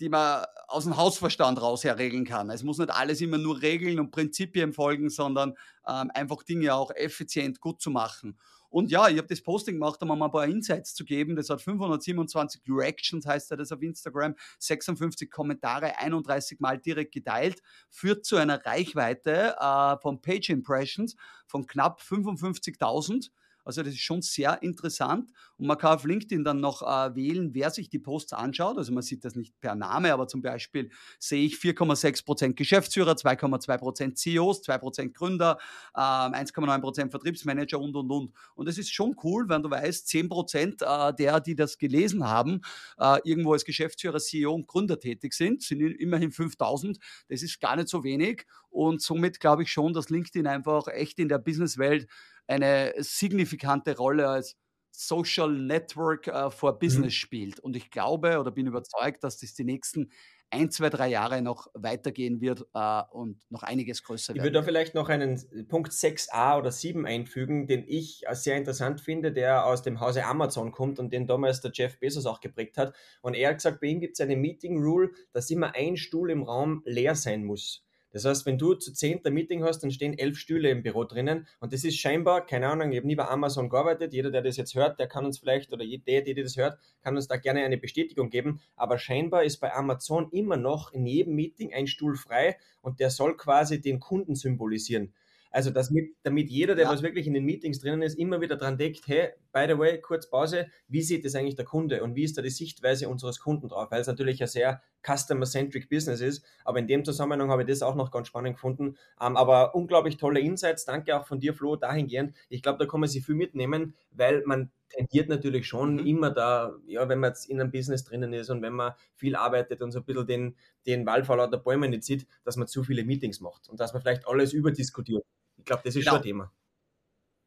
[0.00, 2.50] die man aus dem Hausverstand raus her regeln kann.
[2.50, 5.54] Es muss nicht alles immer nur Regeln und Prinzipien folgen, sondern
[5.86, 8.38] ähm, einfach Dinge auch effizient gut zu machen.
[8.76, 11.34] Und ja, ich habe das Posting gemacht, um mal ein paar Insights zu geben.
[11.34, 17.62] Das hat 527 Reactions, heißt er das auf Instagram, 56 Kommentare, 31 Mal direkt geteilt,
[17.88, 23.30] führt zu einer Reichweite äh, von Page Impressions von knapp 55.000.
[23.66, 25.32] Also das ist schon sehr interessant.
[25.56, 28.78] Und man kann auf LinkedIn dann noch äh, wählen, wer sich die Posts anschaut.
[28.78, 34.14] Also man sieht das nicht per Name, aber zum Beispiel sehe ich 4,6% Geschäftsführer, 2,2%
[34.14, 35.58] CEOs, 2% Gründer,
[35.94, 38.32] äh, 1,9% Vertriebsmanager und, und, und.
[38.54, 42.60] Und das ist schon cool, wenn du weißt, 10% äh, der, die das gelesen haben,
[42.98, 46.98] äh, irgendwo als Geschäftsführer, CEO und Gründer tätig sind, sind immerhin 5000.
[47.28, 48.46] Das ist gar nicht so wenig.
[48.68, 52.06] Und somit glaube ich schon, dass LinkedIn einfach echt in der Businesswelt
[52.46, 54.56] eine signifikante Rolle als
[54.92, 56.78] Social Network äh, for mhm.
[56.78, 57.18] Business mhm.
[57.18, 57.60] spielt.
[57.60, 60.10] Und ich glaube oder bin überzeugt, dass das die nächsten
[60.50, 64.38] ein, zwei, drei Jahre noch weitergehen wird äh, und noch einiges größer wird.
[64.38, 65.36] Ich würde da vielleicht noch einen
[65.68, 70.70] Punkt 6a oder 7 einfügen, den ich sehr interessant finde, der aus dem Hause Amazon
[70.70, 72.94] kommt und den damals der Jeff Bezos auch geprägt hat.
[73.22, 76.30] Und er hat gesagt, bei ihm gibt es eine Meeting Rule, dass immer ein Stuhl
[76.30, 77.85] im Raum leer sein muss.
[78.16, 81.04] Das heißt, wenn du zu zehn ein Meeting hast, dann stehen elf Stühle im Büro
[81.04, 84.40] drinnen und das ist scheinbar, keine Ahnung, ich habe nie bei Amazon gearbeitet, jeder, der
[84.40, 87.36] das jetzt hört, der kann uns vielleicht, oder der, der das hört, kann uns da
[87.36, 91.86] gerne eine Bestätigung geben, aber scheinbar ist bei Amazon immer noch in jedem Meeting ein
[91.86, 95.12] Stuhl frei und der soll quasi den Kunden symbolisieren.
[95.50, 96.90] Also dass mit, damit jeder, der ja.
[96.90, 99.98] was wirklich in den Meetings drinnen ist, immer wieder dran denkt, hey, by the way,
[100.02, 103.40] kurz Pause, wie sieht das eigentlich der Kunde und wie ist da die Sichtweise unseres
[103.40, 103.90] Kunden drauf?
[103.90, 107.80] Weil es natürlich ein sehr customer-centric Business ist, aber in dem Zusammenhang habe ich das
[107.80, 108.98] auch noch ganz spannend gefunden.
[109.18, 112.36] Ähm, aber unglaublich tolle Insights, danke auch von dir, Flo, dahingehend.
[112.50, 116.06] Ich glaube, da kann man sich viel mitnehmen, weil man tendiert natürlich schon mhm.
[116.06, 119.36] immer da, ja, wenn man jetzt in einem Business drinnen ist und wenn man viel
[119.36, 122.66] arbeitet und so ein bisschen den, den Wald vor lauter Bäumen nicht sieht, dass man
[122.66, 125.24] zu viele Meetings macht und dass man vielleicht alles überdiskutiert.
[125.56, 126.10] Ich glaube, das ist genau.
[126.10, 126.52] schon ein Thema.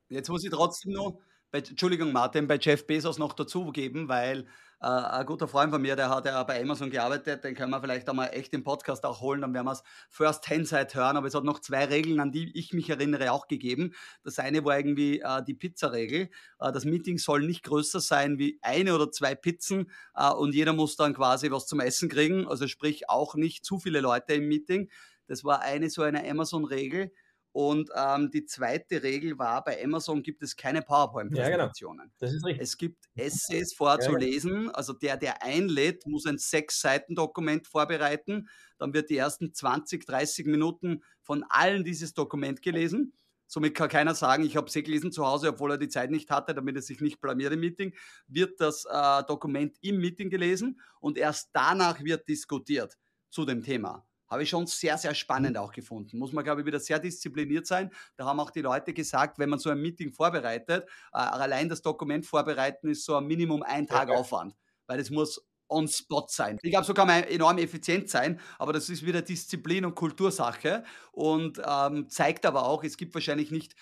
[0.10, 1.20] Jetzt muss ich trotzdem noch,
[1.52, 4.46] bei, Entschuldigung Martin, bei Jeff Bezos noch dazugeben, weil
[4.82, 7.82] äh, ein guter Freund von mir, der hat ja bei Amazon gearbeitet, den können wir
[7.82, 11.28] vielleicht einmal echt im Podcast auch holen, dann werden wir es First Hand hören, aber
[11.28, 13.94] es hat noch zwei Regeln, an die ich mich erinnere, auch gegeben.
[14.24, 16.30] Das eine war irgendwie äh, die Pizza-Regel.
[16.60, 20.74] Äh, das Meeting soll nicht größer sein wie eine oder zwei Pizzen äh, und jeder
[20.74, 24.48] muss dann quasi was zum Essen kriegen, also sprich auch nicht zu viele Leute im
[24.48, 24.90] Meeting.
[25.28, 27.12] Das war eine so eine Amazon-Regel.
[27.52, 31.98] Und ähm, die zweite Regel war, bei Amazon gibt es keine PowerPoint-Präsentationen.
[31.98, 32.16] Ja, genau.
[32.20, 32.64] Das ist richtig.
[32.64, 34.52] Es gibt Essays vorzulesen.
[34.52, 34.72] Ja, genau.
[34.74, 38.48] Also der, der einlädt, muss ein Sechs-Seiten-Dokument vorbereiten.
[38.78, 43.14] Dann wird die ersten 20, 30 Minuten von allen dieses Dokument gelesen.
[43.48, 46.30] somit kann keiner sagen, ich habe eh gelesen zu Hause, obwohl er die Zeit nicht
[46.30, 47.96] hatte, damit er sich nicht blamiert im Meeting,
[48.28, 52.96] wird das äh, Dokument im Meeting gelesen und erst danach wird diskutiert
[53.32, 54.06] zu dem Thema.
[54.30, 56.18] Habe ich schon sehr, sehr spannend auch gefunden.
[56.20, 57.92] Muss man, glaube ich, wieder sehr diszipliniert sein.
[58.16, 61.82] Da haben auch die Leute gesagt, wenn man so ein Meeting vorbereitet, äh, allein das
[61.82, 64.56] Dokument vorbereiten ist so ein Minimum ein Tag Aufwand,
[64.88, 66.58] weil es muss on spot sein.
[66.62, 70.84] Ich glaube, so kann man enorm effizient sein, aber das ist wieder Disziplin und Kultursache
[71.12, 73.76] und ähm, zeigt aber auch, es gibt wahrscheinlich nicht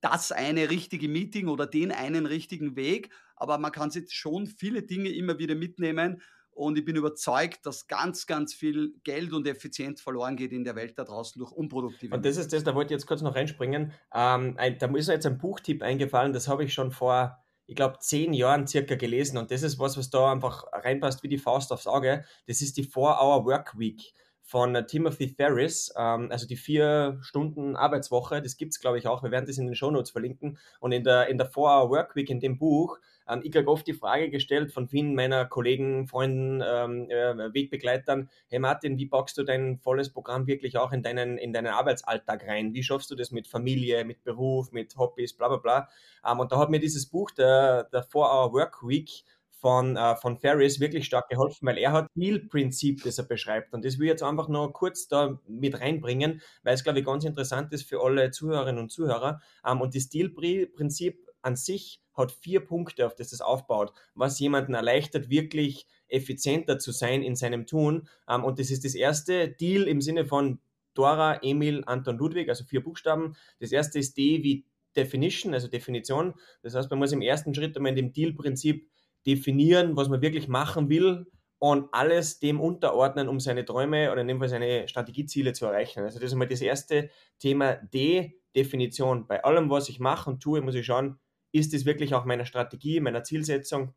[0.00, 4.82] das eine richtige Meeting oder den einen richtigen Weg, aber man kann sich schon viele
[4.82, 6.22] Dinge immer wieder mitnehmen
[6.54, 10.76] und ich bin überzeugt, dass ganz, ganz viel Geld und Effizienz verloren geht in der
[10.76, 12.14] Welt da draußen durch unproduktive.
[12.14, 13.92] Und das ist das, da wollte ich jetzt kurz noch reinspringen.
[14.14, 17.76] Ähm, ein, da ist mir jetzt ein Buchtipp eingefallen, das habe ich schon vor ich
[17.76, 21.38] glaube, zehn Jahren circa gelesen und das ist was, was da einfach reinpasst wie die
[21.38, 22.24] Faust aufs Auge.
[22.46, 24.12] Das ist die 4-Hour Work Week
[24.42, 29.22] von Timothy Ferris, ähm, also die vier Stunden Arbeitswoche, das gibt es glaube ich auch,
[29.22, 32.28] wir werden das in den Shownotes verlinken und in der, in der 4-Hour Work Week
[32.28, 32.98] in dem Buch,
[33.32, 38.28] ähm, ich kriege oft die Frage gestellt von vielen meiner Kollegen, Freunden, ähm, äh, Wegbegleitern,
[38.48, 42.46] hey Martin, wie packst du dein volles Programm wirklich auch in deinen, in deinen Arbeitsalltag
[42.46, 42.74] rein?
[42.74, 45.88] Wie schaffst du das mit Familie, mit Beruf, mit Hobbys, bla bla bla?
[46.28, 49.24] Ähm, und da hat mir dieses Buch, der, der 4-Hour Work Week,
[49.62, 53.72] von, äh, von Ferris wirklich stark geholfen, weil er hat Deal-Prinzip, das er beschreibt.
[53.72, 57.04] Und das will ich jetzt einfach noch kurz da mit reinbringen, weil es, glaube ich,
[57.04, 59.40] ganz interessant ist für alle Zuhörerinnen und Zuhörer.
[59.64, 64.74] Ähm, und das Deal-Prinzip an sich hat vier Punkte, auf das das aufbaut, was jemanden
[64.74, 68.08] erleichtert, wirklich effizienter zu sein in seinem Tun.
[68.28, 70.60] Ähm, und das ist das erste Deal im Sinne von
[70.94, 73.34] Dora, Emil, Anton, Ludwig, also vier Buchstaben.
[73.60, 76.34] Das erste ist D wie Definition, also Definition.
[76.62, 78.90] Das heißt, man muss im ersten Schritt einmal in dem Deal-Prinzip
[79.26, 81.26] definieren, was man wirklich machen will
[81.58, 86.00] und alles dem unterordnen, um seine Träume oder in dem Fall seine Strategieziele zu erreichen.
[86.00, 89.26] Also das ist einmal das erste Thema D, Definition.
[89.26, 91.18] Bei allem, was ich mache und tue, muss ich schauen,
[91.52, 93.94] ist es wirklich auch meiner Strategie, meiner Zielsetzung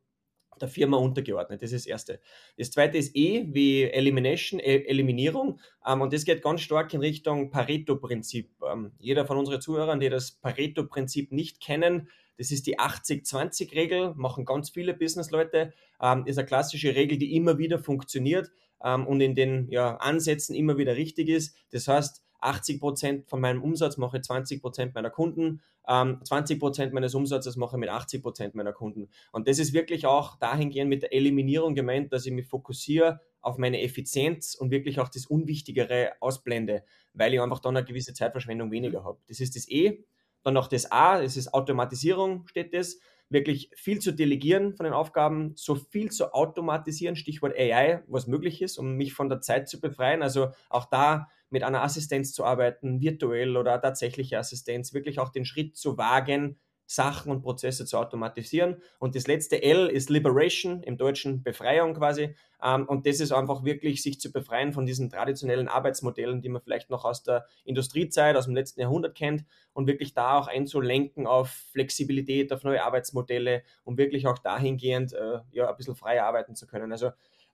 [0.60, 1.62] der Firma untergeordnet.
[1.62, 2.20] Das ist das Erste.
[2.58, 5.60] Das Zweite ist E wie Elimination, Eliminierung.
[5.86, 8.52] Ähm, und das geht ganz stark in Richtung Pareto-Prinzip.
[8.70, 14.46] Ähm, jeder von unseren Zuhörern, die das Pareto-Prinzip nicht kennen, das ist die 80-20-Regel, machen
[14.46, 15.74] ganz viele Businessleute.
[16.02, 20.78] Ähm, ist eine klassische Regel, die immer wieder funktioniert und in den ja, Ansätzen immer
[20.78, 21.56] wieder richtig ist.
[21.72, 26.93] Das heißt, 80 Prozent von meinem Umsatz mache 20 Prozent meiner Kunden, ähm, 20 Prozent
[26.93, 29.10] meines Umsatzes mache mit 80 Prozent meiner Kunden.
[29.31, 33.58] Und das ist wirklich auch dahingehend mit der Eliminierung gemeint, dass ich mich fokussiere auf
[33.58, 38.71] meine Effizienz und wirklich auch das Unwichtigere ausblende, weil ich einfach dann eine gewisse Zeitverschwendung
[38.71, 39.19] weniger habe.
[39.27, 40.03] Das ist das E.
[40.43, 42.99] Dann noch das A, das ist Automatisierung, steht das.
[43.29, 48.62] Wirklich viel zu delegieren von den Aufgaben, so viel zu automatisieren, Stichwort AI, was möglich
[48.62, 50.21] ist, um mich von der Zeit zu befreien.
[50.21, 55.46] Also auch da mit einer Assistenz zu arbeiten, virtuell oder tatsächliche Assistenz, wirklich auch den
[55.46, 58.82] Schritt zu wagen, Sachen und Prozesse zu automatisieren.
[59.00, 62.36] Und das letzte L ist Liberation, im Deutschen Befreiung quasi.
[62.62, 66.62] Ähm, und das ist einfach wirklich, sich zu befreien von diesen traditionellen Arbeitsmodellen, die man
[66.62, 71.26] vielleicht noch aus der Industriezeit, aus dem letzten Jahrhundert kennt und wirklich da auch einzulenken
[71.26, 76.54] auf Flexibilität, auf neue Arbeitsmodelle, um wirklich auch dahingehend äh, ja, ein bisschen freier arbeiten
[76.54, 76.91] zu können.
[76.91, 77.12] Also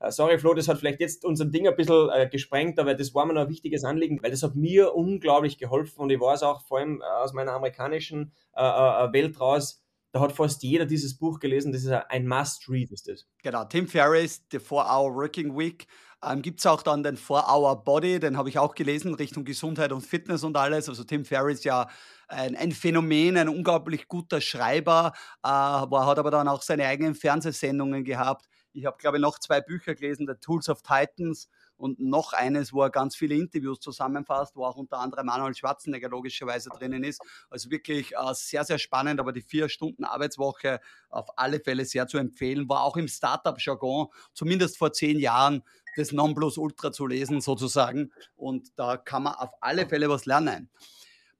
[0.09, 3.25] sorry Flo, das hat vielleicht jetzt unser Ding ein bisschen äh, gesprengt, aber das war
[3.25, 6.65] mir noch ein wichtiges Anliegen, weil das hat mir unglaublich geholfen und ich weiß auch
[6.65, 11.17] vor allem äh, aus meiner amerikanischen äh, äh, Welt raus, da hat fast jeder dieses
[11.17, 11.71] Buch gelesen.
[11.71, 13.25] Das ist ein Must-Read, ist das.
[13.43, 15.87] Genau, Tim Ferriss, The 4-Hour Working Week.
[16.23, 19.91] Ähm, Gibt es auch dann den 4-Hour Body, den habe ich auch gelesen, Richtung Gesundheit
[19.91, 20.89] und Fitness und alles.
[20.89, 21.87] Also Tim Ferriss ja
[22.27, 27.15] ein, ein Phänomen, ein unglaublich guter Schreiber, äh, war, hat aber dann auch seine eigenen
[27.15, 28.47] Fernsehsendungen gehabt.
[28.73, 32.73] Ich habe, glaube ich, noch zwei Bücher gelesen, The Tools of Titans und noch eines,
[32.73, 37.21] wo er ganz viele Interviews zusammenfasst, wo auch unter anderem Manuel Schwarzenegger logischerweise drinnen ist.
[37.49, 40.79] Also wirklich äh, sehr, sehr spannend, aber die vier Stunden Arbeitswoche
[41.09, 45.63] auf alle Fälle sehr zu empfehlen, war auch im Startup-Jargon, zumindest vor zehn Jahren,
[45.97, 48.11] das Nonplusultra zu lesen sozusagen.
[48.35, 50.69] Und da kann man auf alle Fälle was lernen.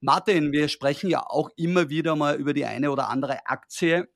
[0.02, 4.10] Martin, wir sprechen ja auch immer wieder mal über die eine oder andere Aktie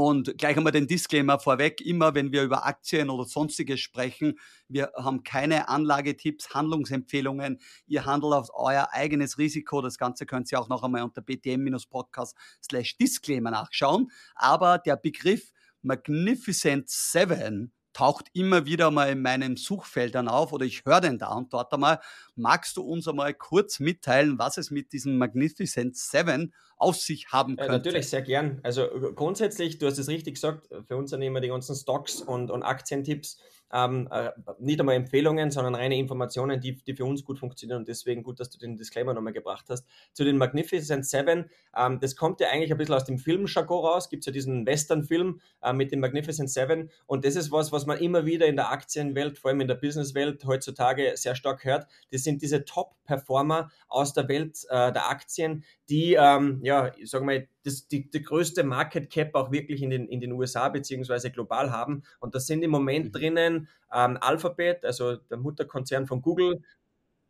[0.00, 4.92] und gleich einmal den Disclaimer vorweg, immer wenn wir über Aktien oder sonstiges sprechen, wir
[4.96, 7.60] haben keine Anlagetipps, Handlungsempfehlungen.
[7.86, 9.80] Ihr handelt auf euer eigenes Risiko.
[9.82, 14.10] Das Ganze könnt ihr auch noch einmal unter btm-podcast slash Disclaimer nachschauen.
[14.34, 20.84] Aber der Begriff Magnificent Seven taucht immer wieder mal in meinen Suchfeldern auf oder ich
[20.84, 21.98] höre den da und dort einmal.
[22.34, 27.56] Magst du uns einmal kurz mitteilen, was es mit diesem Magnificent Seven auf sich haben
[27.56, 27.72] könnte?
[27.72, 28.60] Ja, natürlich, sehr gern.
[28.62, 32.50] Also grundsätzlich, du hast es richtig gesagt, für uns sind immer die ganzen Stocks und,
[32.50, 33.40] und Aktientipps
[33.72, 37.88] ähm, äh, nicht einmal Empfehlungen, sondern reine Informationen, die, die für uns gut funktionieren und
[37.88, 39.86] deswegen gut, dass du den Disclaimer nochmal gebracht hast.
[40.12, 44.08] Zu den Magnificent Seven, ähm, das kommt ja eigentlich ein bisschen aus dem Film-Jargon raus,
[44.08, 47.86] gibt es ja diesen Western-Film äh, mit den Magnificent Seven und das ist was, was
[47.86, 51.86] man immer wieder in der Aktienwelt, vor allem in der Businesswelt heutzutage sehr stark hört.
[52.12, 57.24] Das sind diese Top-Performer aus der Welt äh, der Aktien, die, ähm, ja, ich sage
[57.24, 61.30] mal, das, die, die größte Market Cap auch wirklich in den, in den USA beziehungsweise
[61.30, 62.02] global haben.
[62.20, 63.12] Und das sind im Moment mhm.
[63.12, 66.62] drinnen ähm, Alphabet, also der Mutterkonzern von Google.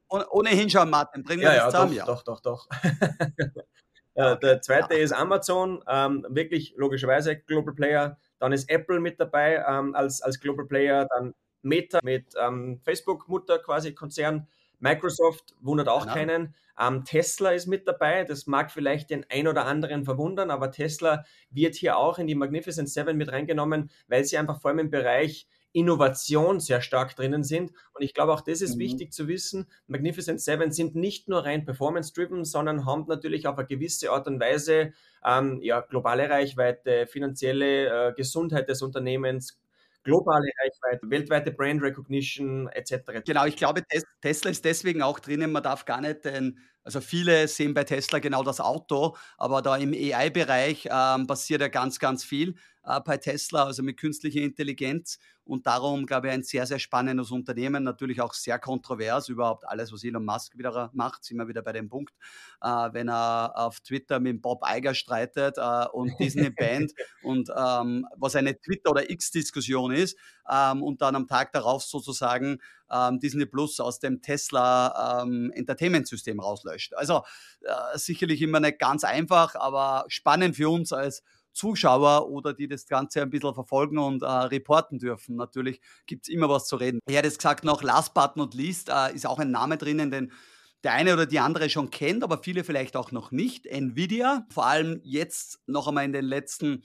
[0.09, 1.99] ohnehin schon, Martin, bringen wir ja, das ja, zusammen.
[1.99, 2.69] Doch, ja, doch, doch, doch.
[4.15, 4.39] ja, okay.
[4.43, 5.01] Der zweite ja.
[5.01, 8.19] ist Amazon, ähm, wirklich logischerweise Global Player.
[8.39, 11.07] Dann ist Apple mit dabei ähm, als, als Global Player.
[11.15, 14.47] Dann Meta mit ähm, Facebook-Mutter quasi Konzern.
[14.79, 16.15] Microsoft wundert auch genau.
[16.15, 16.55] keinen.
[16.79, 18.25] Ähm, Tesla ist mit dabei.
[18.25, 22.35] Das mag vielleicht den ein oder anderen verwundern, aber Tesla wird hier auch in die
[22.35, 27.45] Magnificent Seven mit reingenommen, weil sie einfach vor allem im Bereich Innovation sehr stark drinnen
[27.45, 27.71] sind.
[27.93, 28.81] Und ich glaube, auch das ist mhm.
[28.81, 29.67] wichtig zu wissen.
[29.87, 34.41] Magnificent Seven sind nicht nur rein performance-driven, sondern haben natürlich auf eine gewisse Art und
[34.41, 39.61] Weise ähm, ja, globale Reichweite, finanzielle äh, Gesundheit des Unternehmens,
[40.07, 43.23] globale Reichweite, weltweite Brand Recognition etc.
[43.25, 43.83] Genau, ich glaube,
[44.23, 45.53] Tesla ist deswegen auch drinnen.
[45.53, 49.77] Man darf gar nicht den, also viele sehen bei Tesla genau das Auto, aber da
[49.77, 55.19] im AI-Bereich ähm, passiert ja ganz, ganz viel äh, bei Tesla, also mit künstlicher Intelligenz.
[55.43, 59.29] Und darum, glaube ich, ein sehr, sehr spannendes Unternehmen, natürlich auch sehr kontrovers.
[59.29, 62.15] Überhaupt alles, was Elon Musk wieder macht, sind wir wieder bei dem Punkt,
[62.63, 66.93] äh, wenn er auf Twitter mit Bob Iger streitet äh, und Disney Band
[67.25, 70.17] und ähm, was eine Twitter- oder X-Diskussion ist
[70.49, 72.59] ähm, und dann am Tag darauf sozusagen
[72.91, 76.95] ähm, Disney Plus aus dem Tesla ähm, Entertainment-System rauslöscht.
[76.95, 77.23] Also
[77.63, 81.23] äh, sicherlich immer nicht ganz einfach, aber spannend für uns als
[81.53, 85.37] Zuschauer oder die das Ganze ein bisschen verfolgen und äh, reporten dürfen.
[85.37, 87.01] Natürlich gibt es immer was zu reden.
[87.09, 90.11] Ich hätte es gesagt, noch last but not least äh, ist auch ein Name drinnen,
[90.11, 90.33] den
[90.85, 93.67] der eine oder die andere schon kennt, aber viele vielleicht auch noch nicht.
[93.67, 96.85] Nvidia, vor allem jetzt noch einmal in den letzten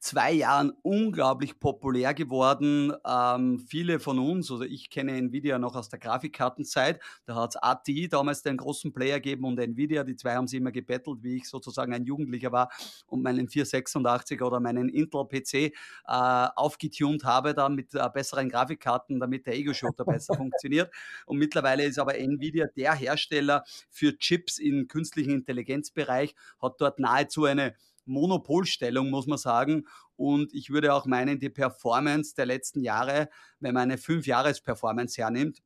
[0.00, 2.92] zwei Jahren unglaublich populär geworden.
[3.06, 7.56] Ähm, viele von uns, also ich kenne Nvidia noch aus der Grafikkartenzeit, da hat es
[7.56, 11.36] AT damals den großen Player gegeben und Nvidia, die zwei haben sie immer gebettelt, wie
[11.36, 12.70] ich sozusagen ein Jugendlicher war
[13.06, 15.72] und meinen 486 oder meinen Intel-PC äh,
[16.06, 20.92] aufgetunt habe, dann mit äh, besseren Grafikkarten, damit der Ego-Shooter besser funktioniert.
[21.26, 27.44] Und mittlerweile ist aber Nvidia der Hersteller für Chips im künstlichen Intelligenzbereich, hat dort nahezu
[27.44, 27.74] eine
[28.08, 29.86] Monopolstellung, muss man sagen.
[30.16, 33.28] Und ich würde auch meinen, die Performance der letzten Jahre,
[33.60, 35.62] wenn man eine 5-Jahres-Performance hernimmt,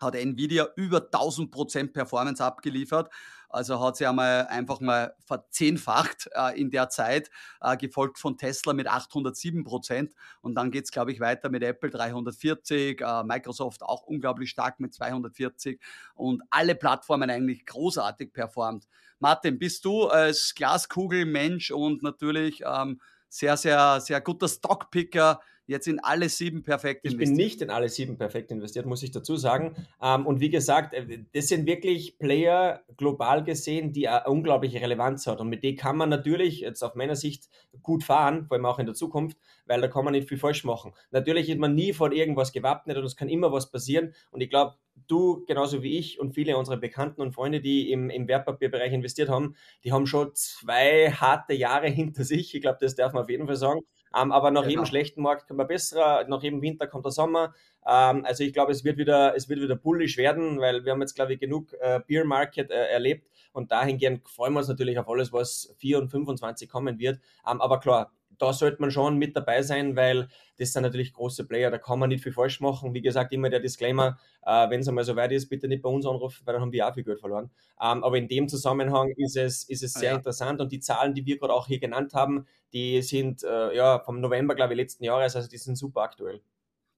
[0.00, 3.12] hat Nvidia über 1000 Prozent Performance abgeliefert.
[3.50, 8.72] Also hat sie einmal einfach mal verzehnfacht äh, in der Zeit, äh, gefolgt von Tesla
[8.72, 10.12] mit 807 Prozent.
[10.40, 14.80] Und dann geht es, glaube ich, weiter mit Apple 340, äh, Microsoft auch unglaublich stark
[14.80, 15.80] mit 240
[16.14, 18.86] und alle Plattformen eigentlich großartig performt.
[19.18, 26.00] Martin, bist du als Glaskugelmensch und natürlich ähm, sehr, sehr, sehr guter Stockpicker jetzt in
[26.00, 27.22] alle sieben perfekt investiert?
[27.22, 29.74] Ich bin nicht in alle sieben perfekt investiert, muss ich dazu sagen.
[30.02, 35.26] Ähm, und wie gesagt, äh, das sind wirklich Player global gesehen, die eine unglaubliche Relevanz
[35.26, 35.40] hat.
[35.40, 37.48] Und mit denen kann man natürlich jetzt auf meiner Sicht
[37.82, 40.64] gut fahren, vor allem auch in der Zukunft, weil da kann man nicht viel falsch
[40.64, 40.92] machen.
[41.12, 44.12] Natürlich ist man nie vor irgendwas gewappnet und es kann immer was passieren.
[44.32, 44.74] Und ich glaube,
[45.06, 49.28] du genauso wie ich und viele unserer Bekannten und Freunde, die im, im Wertpapierbereich investiert
[49.28, 49.54] haben,
[49.84, 52.54] die haben schon zwei harte Jahre hinter sich.
[52.54, 53.80] Ich glaube, das darf man auf jeden Fall sagen.
[54.16, 54.70] Ähm, aber nach genau.
[54.70, 57.54] jedem schlechten Markt kommt ein besserer, nach jedem Winter kommt der Sommer.
[57.86, 61.00] Ähm, also ich glaube, es wird wieder, es wird wieder bullisch werden, weil wir haben
[61.00, 64.98] jetzt, glaube ich, genug äh, Beer Market äh, erlebt und dahingehend freuen wir uns natürlich
[64.98, 67.20] auf alles, was 4 und 25 kommen wird.
[67.48, 71.44] Ähm, aber klar, da sollte man schon mit dabei sein, weil das sind natürlich große
[71.44, 72.94] Player, da kann man nicht viel falsch machen.
[72.94, 75.90] Wie gesagt, immer der Disclaimer, äh, wenn es einmal so weit ist, bitte nicht bei
[75.90, 77.50] uns anrufen, weil dann haben wir auch viel Geld verloren.
[77.80, 80.16] Ähm, aber in dem Zusammenhang ist es, ist es sehr ja.
[80.16, 83.98] interessant und die Zahlen, die wir gerade auch hier genannt haben, die sind äh, ja
[84.00, 86.40] vom November, glaube ich, letzten Jahres, also die sind super aktuell.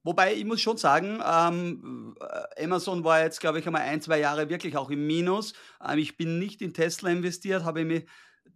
[0.05, 4.19] Wobei ich muss schon sagen, ähm, äh, Amazon war jetzt, glaube ich, einmal ein, zwei
[4.19, 5.53] Jahre wirklich auch im Minus.
[5.85, 8.03] Ähm, ich bin nicht in Tesla investiert, habe mir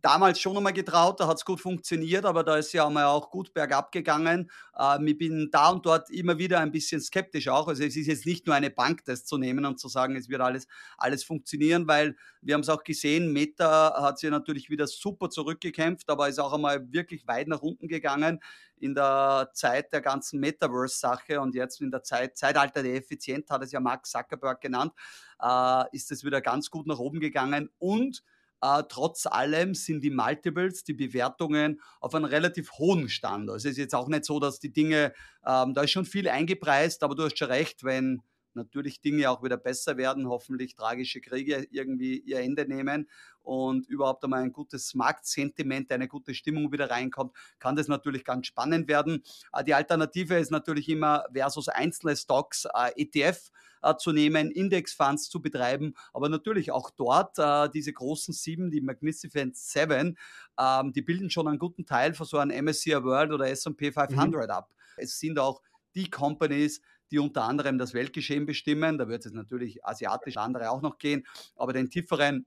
[0.01, 3.29] damals schon einmal getraut, da hat es gut funktioniert, aber da ist ja einmal auch
[3.29, 4.51] gut bergab gegangen.
[4.77, 7.67] Ähm, ich bin da und dort immer wieder ein bisschen skeptisch auch.
[7.67, 10.29] Also es ist jetzt nicht nur eine Bank, das zu nehmen und zu sagen, es
[10.29, 14.87] wird alles, alles funktionieren, weil wir haben es auch gesehen, Meta hat sich natürlich wieder
[14.87, 18.39] super zurückgekämpft, aber ist auch einmal wirklich weit nach unten gegangen
[18.79, 23.63] in der Zeit der ganzen Metaverse-Sache und jetzt in der Zeit, Zeitalter der Effizienz, hat
[23.63, 24.93] es ja Mark Zuckerberg genannt,
[25.41, 28.23] äh, ist es wieder ganz gut nach oben gegangen und
[28.61, 33.49] Äh, trotz allem sind die Multiples, die Bewertungen auf einem relativ hohen Stand.
[33.49, 35.13] Also es ist jetzt auch nicht so, dass die Dinge,
[35.45, 38.21] ähm, da ist schon viel eingepreist, aber du hast schon recht, wenn
[38.53, 43.07] natürlich Dinge auch wieder besser werden, hoffentlich tragische Kriege irgendwie ihr Ende nehmen
[43.47, 48.47] und überhaupt einmal ein gutes Marktsentiment, eine gute Stimmung wieder reinkommt, kann das natürlich ganz
[48.47, 49.23] spannend werden.
[49.53, 53.49] Äh, die Alternative ist natürlich immer versus einzelne Stocks, äh, ETF
[53.83, 57.37] äh, zu nehmen, Indexfonds zu betreiben, aber natürlich auch dort
[57.73, 60.17] diese großen sieben, die Magnificent Seven,
[60.59, 64.47] ähm, die bilden schon einen guten Teil von so einem MSCI World oder S&P 500
[64.47, 64.51] mhm.
[64.51, 64.73] ab.
[64.97, 65.61] Es sind auch
[65.95, 66.81] die Companies,
[67.11, 68.97] die unter anderem das Weltgeschehen bestimmen.
[68.97, 71.25] Da wird es natürlich asiatisch andere auch noch gehen,
[71.55, 72.45] aber den tieferen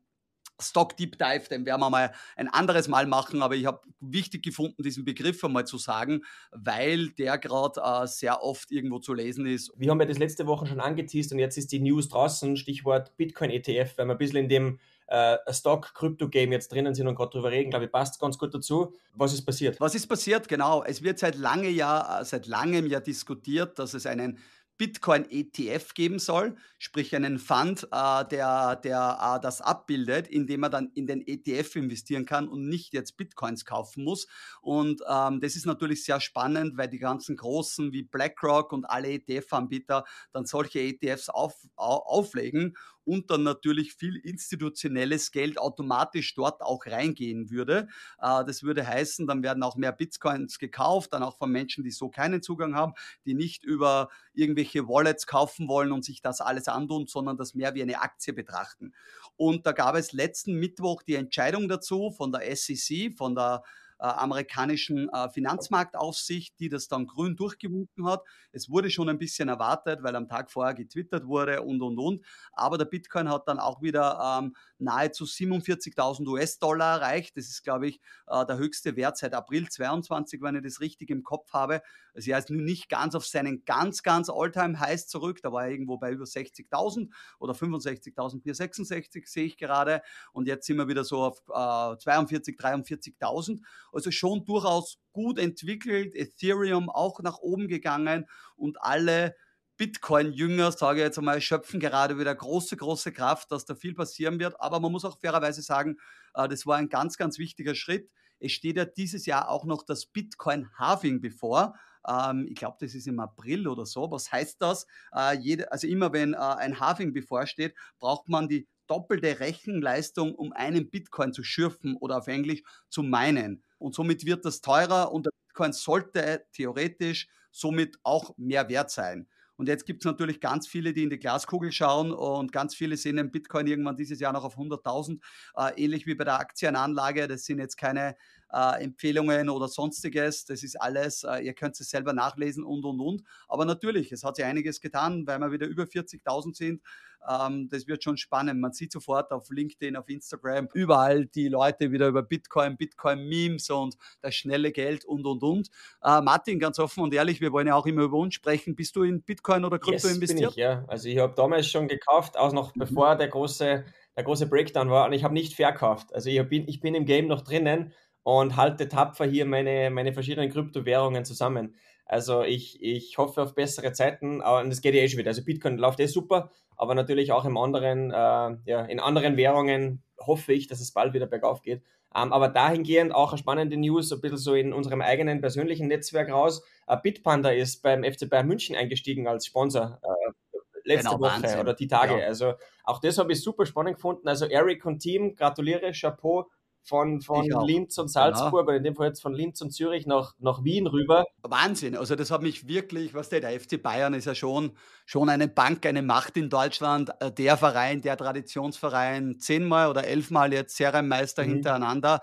[0.62, 4.42] Stock Deep Dive, den werden wir mal ein anderes Mal machen, aber ich habe wichtig
[4.42, 9.46] gefunden, diesen Begriff einmal zu sagen, weil der gerade äh, sehr oft irgendwo zu lesen
[9.46, 9.72] ist.
[9.76, 13.16] Wir haben ja das letzte Woche schon angeteased und jetzt ist die News draußen, Stichwort
[13.16, 14.78] Bitcoin ETF, weil wir ein bisschen in dem
[15.10, 18.94] äh, Stock-Krypto-Game jetzt drinnen sind und gerade drüber reden, glaube ich, passt ganz gut dazu.
[19.14, 19.80] Was ist passiert?
[19.80, 20.48] Was ist passiert?
[20.48, 20.84] Genau.
[20.84, 24.38] Es wird seit, lange ja, seit langem ja diskutiert, dass es einen
[24.80, 30.90] Bitcoin-ETF geben soll, sprich einen Fund, äh, der, der äh, das abbildet, indem er dann
[30.94, 34.26] in den ETF investieren kann und nicht jetzt Bitcoins kaufen muss.
[34.62, 39.08] Und ähm, das ist natürlich sehr spannend, weil die ganzen großen wie BlackRock und alle
[39.08, 42.74] ETF-Anbieter dann solche ETFs auf, auflegen
[43.10, 47.88] und dann natürlich viel institutionelles Geld automatisch dort auch reingehen würde.
[48.22, 51.90] Äh, das würde heißen, dann werden auch mehr Bitcoins gekauft, dann auch von Menschen, die
[51.90, 52.92] so keinen Zugang haben,
[53.26, 57.74] die nicht über irgendwelche Wallets kaufen wollen und sich das alles antun, sondern das mehr
[57.74, 58.94] wie eine Aktie betrachten.
[59.34, 63.64] Und da gab es letzten Mittwoch die Entscheidung dazu von der SEC, von der
[64.06, 68.22] amerikanischen äh, Finanzmarktaufsicht, die das dann grün durchgewunken hat.
[68.52, 72.24] Es wurde schon ein bisschen erwartet, weil am Tag vorher getwittert wurde und, und, und.
[72.52, 77.36] Aber der Bitcoin hat dann auch wieder ähm, nahezu 47.000 US-Dollar erreicht.
[77.36, 81.10] Das ist, glaube ich, äh, der höchste Wert seit April 22, wenn ich das richtig
[81.10, 81.82] im Kopf habe.
[82.14, 85.40] Also er ist nun nicht ganz auf seinen ganz, ganz All-Time-Highs zurück.
[85.42, 87.08] Da war er irgendwo bei über 60.000
[87.38, 90.02] oder 65.466 sehe ich gerade.
[90.32, 93.60] Und jetzt sind wir wieder so auf äh, 42, 43.000.
[93.92, 96.14] Also schon durchaus gut entwickelt.
[96.14, 98.26] Ethereum auch nach oben gegangen
[98.56, 99.34] und alle
[99.80, 104.38] Bitcoin-Jünger, sage ich jetzt einmal, schöpfen gerade wieder große, große Kraft, dass da viel passieren
[104.38, 104.60] wird.
[104.60, 105.96] Aber man muss auch fairerweise sagen,
[106.34, 108.10] äh, das war ein ganz, ganz wichtiger Schritt.
[108.40, 111.76] Es steht ja dieses Jahr auch noch das Bitcoin-Halving bevor.
[112.06, 114.10] Ähm, ich glaube, das ist im April oder so.
[114.10, 114.86] Was heißt das?
[115.12, 120.90] Äh, also immer wenn äh, ein Halving bevorsteht, braucht man die doppelte Rechenleistung, um einen
[120.90, 123.62] Bitcoin zu schürfen oder auf Englisch zu meinen.
[123.78, 129.26] Und somit wird das teurer und der Bitcoin sollte theoretisch somit auch mehr wert sein.
[129.60, 132.96] Und jetzt gibt es natürlich ganz viele, die in die Glaskugel schauen und ganz viele
[132.96, 135.20] sehen den Bitcoin irgendwann dieses Jahr noch auf 100.000,
[135.54, 137.28] äh, ähnlich wie bei der Aktienanlage.
[137.28, 138.16] Das sind jetzt keine
[138.52, 140.44] äh, Empfehlungen oder sonstiges.
[140.44, 143.22] Das ist alles, äh, ihr könnt es selber nachlesen und und und.
[143.48, 146.82] Aber natürlich, es hat sich einiges getan, weil wir wieder über 40.000 sind.
[147.28, 148.60] Ähm, das wird schon spannend.
[148.60, 153.96] Man sieht sofort auf LinkedIn, auf Instagram, überall die Leute wieder über Bitcoin, Bitcoin-Memes und
[154.22, 155.68] das schnelle Geld und und und.
[156.02, 158.74] Äh, Martin, ganz offen und ehrlich, wir wollen ja auch immer über uns sprechen.
[158.74, 160.40] Bist du in Bitcoin oder Krypto yes, investiert?
[160.40, 160.84] Bin ich, ja.
[160.88, 162.80] Also ich habe damals schon gekauft, auch noch mhm.
[162.80, 163.84] bevor der große,
[164.16, 166.14] der große Breakdown war und ich habe nicht verkauft.
[166.14, 167.92] Also ich bin, ich bin im Game noch drinnen
[168.22, 171.74] und halte tapfer hier meine, meine verschiedenen Kryptowährungen zusammen.
[172.04, 175.30] Also ich, ich hoffe auf bessere Zeiten, aber das geht ja eh schon wieder.
[175.30, 180.02] Also Bitcoin läuft eh super, aber natürlich auch im anderen, äh, ja, in anderen Währungen
[180.18, 181.82] hoffe ich, dass es bald wieder bergauf geht.
[182.14, 186.30] Ähm, aber dahingehend auch eine spannende News, ein bisschen so in unserem eigenen persönlichen Netzwerk
[186.30, 186.64] raus.
[186.88, 190.00] Äh, Bitpanda ist beim FC Bayern München eingestiegen als Sponsor.
[190.02, 191.60] Äh, letzte genau, Woche Wahnsinn.
[191.60, 192.18] oder die Tage.
[192.18, 192.26] Ja.
[192.26, 194.26] Also auch das habe ich super spannend gefunden.
[194.26, 196.50] Also Eric und Team, gratuliere, Chapeau
[196.82, 198.62] von, von Linz und Salzburg genau.
[198.62, 201.26] oder in dem Fall jetzt von Linz und Zürich nach, nach Wien rüber.
[201.42, 204.72] Wahnsinn, also das hat mich wirklich, was der, der FC Bayern ist ja schon,
[205.06, 210.52] schon eine Bank, eine Macht in Deutschland, äh, der Verein, der Traditionsverein, zehnmal oder elfmal
[210.52, 211.50] jetzt Serienmeister mhm.
[211.50, 212.20] hintereinander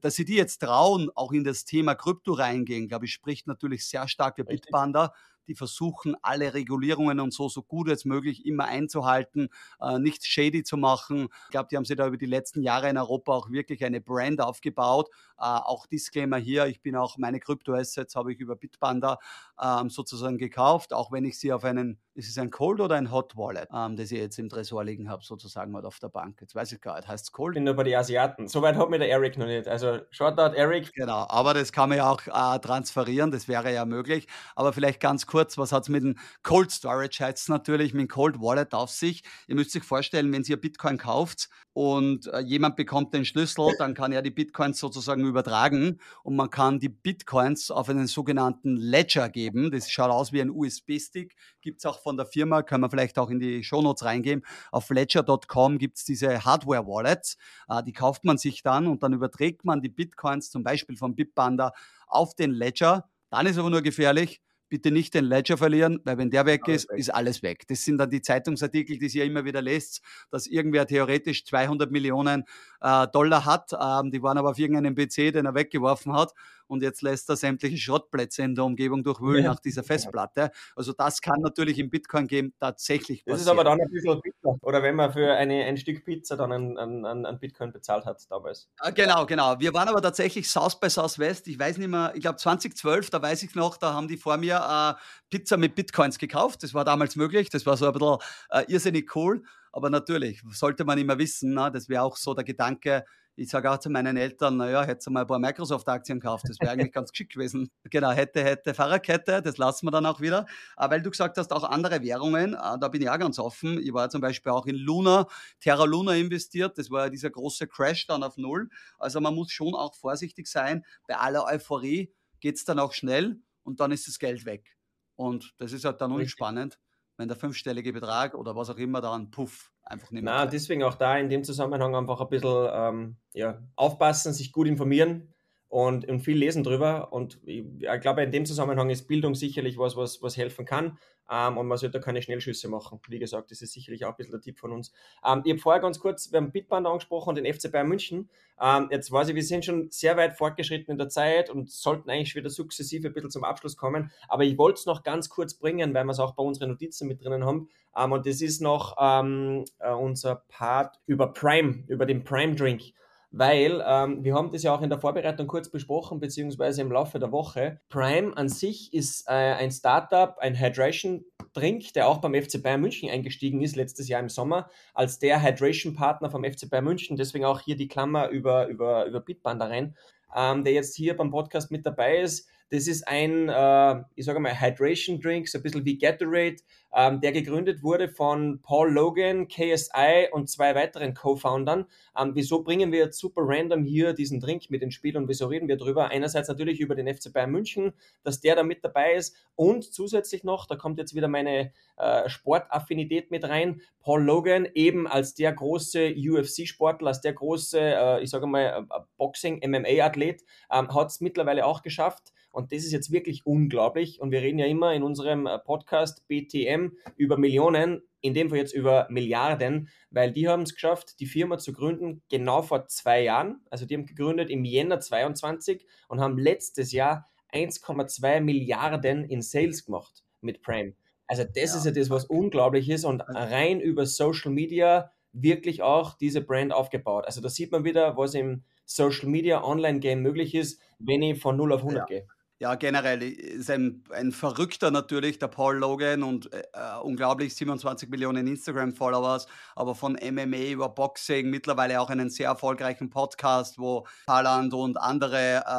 [0.00, 3.86] dass sie die jetzt trauen, auch in das Thema Krypto reingehen, glaube ich, spricht natürlich
[3.86, 5.12] sehr stark für Bitpanda
[5.48, 9.48] die versuchen, alle Regulierungen und so, so gut als möglich immer einzuhalten,
[9.80, 11.28] äh, nichts shady zu machen.
[11.44, 14.00] Ich glaube, die haben sich da über die letzten Jahre in Europa auch wirklich eine
[14.00, 15.08] Brand aufgebaut.
[15.38, 19.18] Äh, auch Disclaimer hier, ich bin auch, meine Kryptoassets habe ich über Bitpanda
[19.60, 23.10] ähm, sozusagen gekauft, auch wenn ich sie auf einen, ist es ein Cold oder ein
[23.10, 26.38] Hot Wallet, ähm, das ich jetzt im Tresor liegen habe, sozusagen, oder auf der Bank.
[26.40, 27.54] Jetzt weiß ich gar nicht, heißt es Cold?
[27.54, 28.48] Ich bin nur bei den Asiaten.
[28.48, 29.66] Soweit hat mir der Eric noch nicht.
[29.66, 30.92] Also Shoutout Eric.
[30.94, 34.28] Genau, aber das kann man ja auch äh, transferieren, das wäre ja möglich.
[34.54, 38.02] Aber vielleicht ganz kurz, kurz, was hat es mit dem Cold Storage heißt natürlich, mit
[38.02, 39.22] dem Cold Wallet auf sich.
[39.46, 41.48] Ihr müsst euch vorstellen, wenn ihr Bitcoin kauft
[41.78, 46.50] und äh, jemand bekommt den Schlüssel, dann kann er die Bitcoins sozusagen übertragen und man
[46.50, 49.70] kann die Bitcoins auf einen sogenannten Ledger geben.
[49.70, 53.16] Das schaut aus wie ein USB-Stick, gibt es auch von der Firma, kann man vielleicht
[53.16, 54.44] auch in die Shownotes reingeben.
[54.72, 57.36] Auf ledger.com gibt es diese Hardware-Wallets,
[57.68, 61.14] äh, die kauft man sich dann und dann überträgt man die Bitcoins zum Beispiel von
[61.14, 61.70] Bitpanda
[62.08, 63.08] auf den Ledger.
[63.30, 66.84] Dann ist aber nur gefährlich, bitte nicht den Ledger verlieren, weil wenn der weg alles
[66.84, 66.98] ist, weg.
[66.98, 67.66] ist alles weg.
[67.68, 72.44] Das sind dann die Zeitungsartikel, die ihr immer wieder lest, dass irgendwer theoretisch 200 Millionen
[72.80, 73.72] äh, Dollar hat.
[73.72, 76.32] Ähm, die waren aber auf irgendeinem PC, den er weggeworfen hat
[76.68, 79.50] und jetzt lässt er sämtliche Schrottplätze in der Umgebung durchwühlen ja.
[79.50, 80.50] nach dieser Festplatte.
[80.76, 83.34] Also das kann natürlich im Bitcoin-Game tatsächlich passieren.
[83.34, 84.56] Das ist aber dann ein bisschen Pizza.
[84.62, 88.24] Oder wenn man für eine, ein Stück Pizza dann an, an, an Bitcoin bezahlt hat
[88.30, 88.68] damals.
[88.78, 89.58] Ah, genau, genau.
[89.58, 91.48] Wir waren aber tatsächlich South by Southwest.
[91.48, 94.36] Ich weiß nicht mehr, ich glaube 2012, da weiß ich noch, da haben die vor
[94.36, 95.00] mir äh,
[95.30, 96.62] Pizza mit Bitcoins gekauft.
[96.62, 97.50] Das war damals möglich.
[97.50, 98.18] Das war so ein bisschen
[98.50, 99.42] äh, irrsinnig cool.
[99.72, 103.04] Aber natürlich, sollte man immer wissen, na, das wäre auch so der Gedanke,
[103.38, 106.58] ich sage auch zu meinen Eltern, naja, hätte du mal ein paar Microsoft-Aktien gekauft, das
[106.60, 107.70] wäre eigentlich ganz geschickt gewesen.
[107.84, 110.44] Genau, hätte, hätte, Fahrradkette, das lassen wir dann auch wieder.
[110.74, 113.80] Aber weil du gesagt hast, auch andere Währungen, äh, da bin ich auch ganz offen.
[113.80, 115.28] Ich war zum Beispiel auch in Luna,
[115.60, 118.68] Terra Luna investiert, das war ja dieser große Crash dann auf Null.
[118.98, 120.84] Also man muss schon auch vorsichtig sein.
[121.06, 124.76] Bei aller Euphorie geht es dann auch schnell und dann ist das Geld weg.
[125.14, 126.78] Und das ist halt dann unspannend
[127.18, 130.32] wenn der fünfstellige Betrag oder was auch immer dann puff einfach nicht mehr.
[130.32, 134.66] Na, deswegen auch da in dem Zusammenhang einfach ein bisschen ähm, ja, aufpassen, sich gut
[134.66, 135.34] informieren
[135.68, 137.12] und, und viel lesen drüber.
[137.12, 140.98] Und ich, ich, glaube, in dem Zusammenhang ist Bildung sicherlich was, was, was helfen kann.
[141.30, 143.00] Ähm, und man sollte da keine Schnellschüsse machen.
[143.08, 144.92] Wie gesagt, das ist sicherlich auch ein bisschen der Tipp von uns.
[145.24, 148.30] Ähm, ich habe vorher ganz kurz, wir haben Bitband angesprochen und den FC Bayern München.
[148.60, 152.08] Ähm, jetzt weiß ich, wir sind schon sehr weit fortgeschritten in der Zeit und sollten
[152.08, 154.10] eigentlich wieder sukzessive ein bisschen zum Abschluss kommen.
[154.26, 157.06] Aber ich wollte es noch ganz kurz bringen, weil wir es auch bei unseren Notizen
[157.06, 157.68] mit drinnen haben.
[157.94, 162.94] Ähm, und das ist noch ähm, äh, unser Part über Prime, über den Prime Drink
[163.30, 167.18] weil ähm, wir haben das ja auch in der Vorbereitung kurz besprochen, beziehungsweise im Laufe
[167.18, 167.80] der Woche.
[167.88, 173.10] Prime an sich ist äh, ein Startup, ein Hydration-Drink, der auch beim FC Bayern München
[173.10, 177.16] eingestiegen ist, letztes Jahr im Sommer, als der Hydration-Partner vom FC Bayern München.
[177.16, 179.94] Deswegen auch hier die Klammer über, über, über Bitband rein,
[180.34, 182.48] ähm, der jetzt hier beim Podcast mit dabei ist.
[182.70, 186.56] Das ist ein, äh, ich sage mal, Hydration Drink, so ein bisschen wie Gatorade,
[186.94, 191.86] ähm, der gegründet wurde von Paul Logan, KSI und zwei weiteren Co-Foundern.
[192.18, 195.46] Ähm, wieso bringen wir jetzt super random hier diesen Drink mit ins Spiel und wieso
[195.46, 196.08] reden wir drüber?
[196.08, 197.92] Einerseits natürlich über den FC Bayern München,
[198.22, 202.28] dass der da mit dabei ist und zusätzlich noch, da kommt jetzt wieder meine äh,
[202.28, 208.30] Sportaffinität mit rein, Paul Logan eben als der große UFC-Sportler, als der große, äh, ich
[208.30, 213.46] sage mal, äh, Boxing-MMA-Athlet, ähm, hat es mittlerweile auch geschafft, und das ist jetzt wirklich
[213.46, 214.20] unglaublich.
[214.20, 218.58] Und wir reden ja immer in unserem äh, Podcast BTM über Millionen, in dem Fall
[218.58, 223.22] jetzt über Milliarden, weil die haben es geschafft, die Firma zu gründen genau vor zwei
[223.22, 223.60] Jahren.
[223.70, 229.84] Also die haben gegründet im Jänner 22 und haben letztes Jahr 1,2 Milliarden in Sales
[229.84, 230.94] gemacht mit Prime.
[231.26, 235.82] Also das ja, ist ja das, was unglaublich ist und rein über Social Media wirklich
[235.82, 237.26] auch diese Brand aufgebaut.
[237.26, 241.40] Also da sieht man wieder, was im Social Media Online Game möglich ist, wenn ich
[241.40, 242.06] von 0 auf 100 ja.
[242.06, 242.28] gehe.
[242.60, 248.08] Ja, generell ist ein, ein Verrückter natürlich, der Paul Logan und äh, äh unglaublich 27
[248.08, 249.46] Millionen Instagram-Followers,
[249.76, 255.62] aber von MMA über Boxing, mittlerweile auch einen sehr erfolgreichen Podcast, wo Haaland und andere
[255.64, 255.70] äh,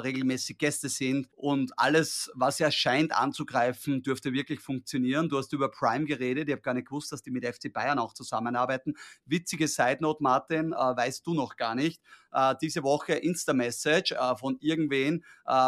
[0.00, 5.28] regelmäßig Gäste sind und alles, was er scheint anzugreifen, dürfte wirklich funktionieren.
[5.28, 8.00] Du hast über Prime geredet, ich habe gar nicht gewusst, dass die mit FC Bayern
[8.00, 8.94] auch zusammenarbeiten.
[9.26, 12.02] Witzige Side Note, Martin, äh, weißt du noch gar nicht
[12.32, 15.24] äh, diese Woche Insta-Message äh, von irgendwen,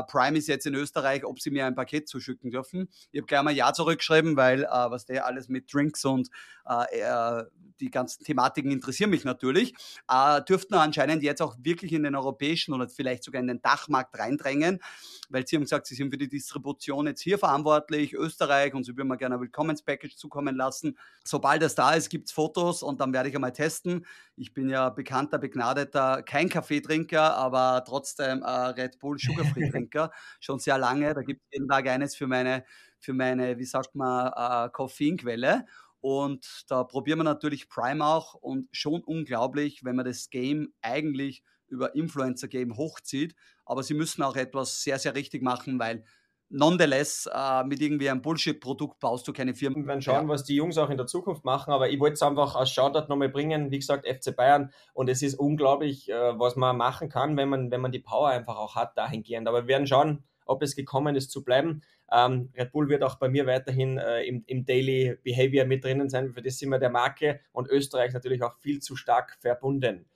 [0.08, 2.88] Prime ist jetzt in Österreich, ob sie mir ein Paket zuschicken dürfen.
[3.12, 6.28] Ich habe gleich mal Ja zurückgeschrieben, weil äh, was der alles mit Drinks und
[6.66, 7.44] äh,
[7.80, 9.74] die ganzen Thematiken interessieren mich natürlich,
[10.10, 14.18] äh, dürften anscheinend jetzt auch wirklich in den europäischen oder vielleicht sogar in den Dachmarkt
[14.18, 14.80] reindrängen,
[15.28, 18.96] weil sie haben gesagt, sie sind für die Distribution jetzt hier verantwortlich, Österreich, und sie
[18.96, 20.98] würden mir gerne ein Willkommenspackage zukommen lassen.
[21.24, 24.06] Sobald es da ist, gibt es Fotos und dann werde ich einmal testen.
[24.36, 30.10] Ich bin ja bekannter, begnadeter, kein Kaffeetrinker, aber trotzdem äh, Red Bull Sugar-Free-Trinker,
[30.40, 31.14] schon sehr lange.
[31.14, 32.64] Da gibt es jeden Tag eines für meine,
[32.98, 35.66] für meine, wie sagt man, äh, Koffeinquelle.
[36.00, 41.42] Und da probieren wir natürlich Prime auch und schon unglaublich, wenn man das Game eigentlich
[41.66, 43.34] über Influencer Game hochzieht.
[43.64, 46.04] Aber sie müssen auch etwas sehr, sehr richtig machen, weil
[46.50, 49.76] nonetheless äh, mit irgendwie einem Bullshit-Produkt baust du keine Firma.
[49.76, 52.22] Wir werden schauen, was die Jungs auch in der Zukunft machen, aber ich wollte es
[52.22, 56.56] einfach als Shoutout nochmal bringen, wie gesagt, FC Bayern und es ist unglaublich, äh, was
[56.56, 59.68] man machen kann, wenn man, wenn man die Power einfach auch hat dahingehend, aber wir
[59.68, 61.82] werden schauen, ob es gekommen ist zu bleiben.
[62.10, 66.08] Ähm, Red Bull wird auch bei mir weiterhin äh, im, im Daily Behavior mit drinnen
[66.08, 66.32] sein.
[66.32, 70.06] Für das sind wir der Marke und Österreich natürlich auch viel zu stark verbunden.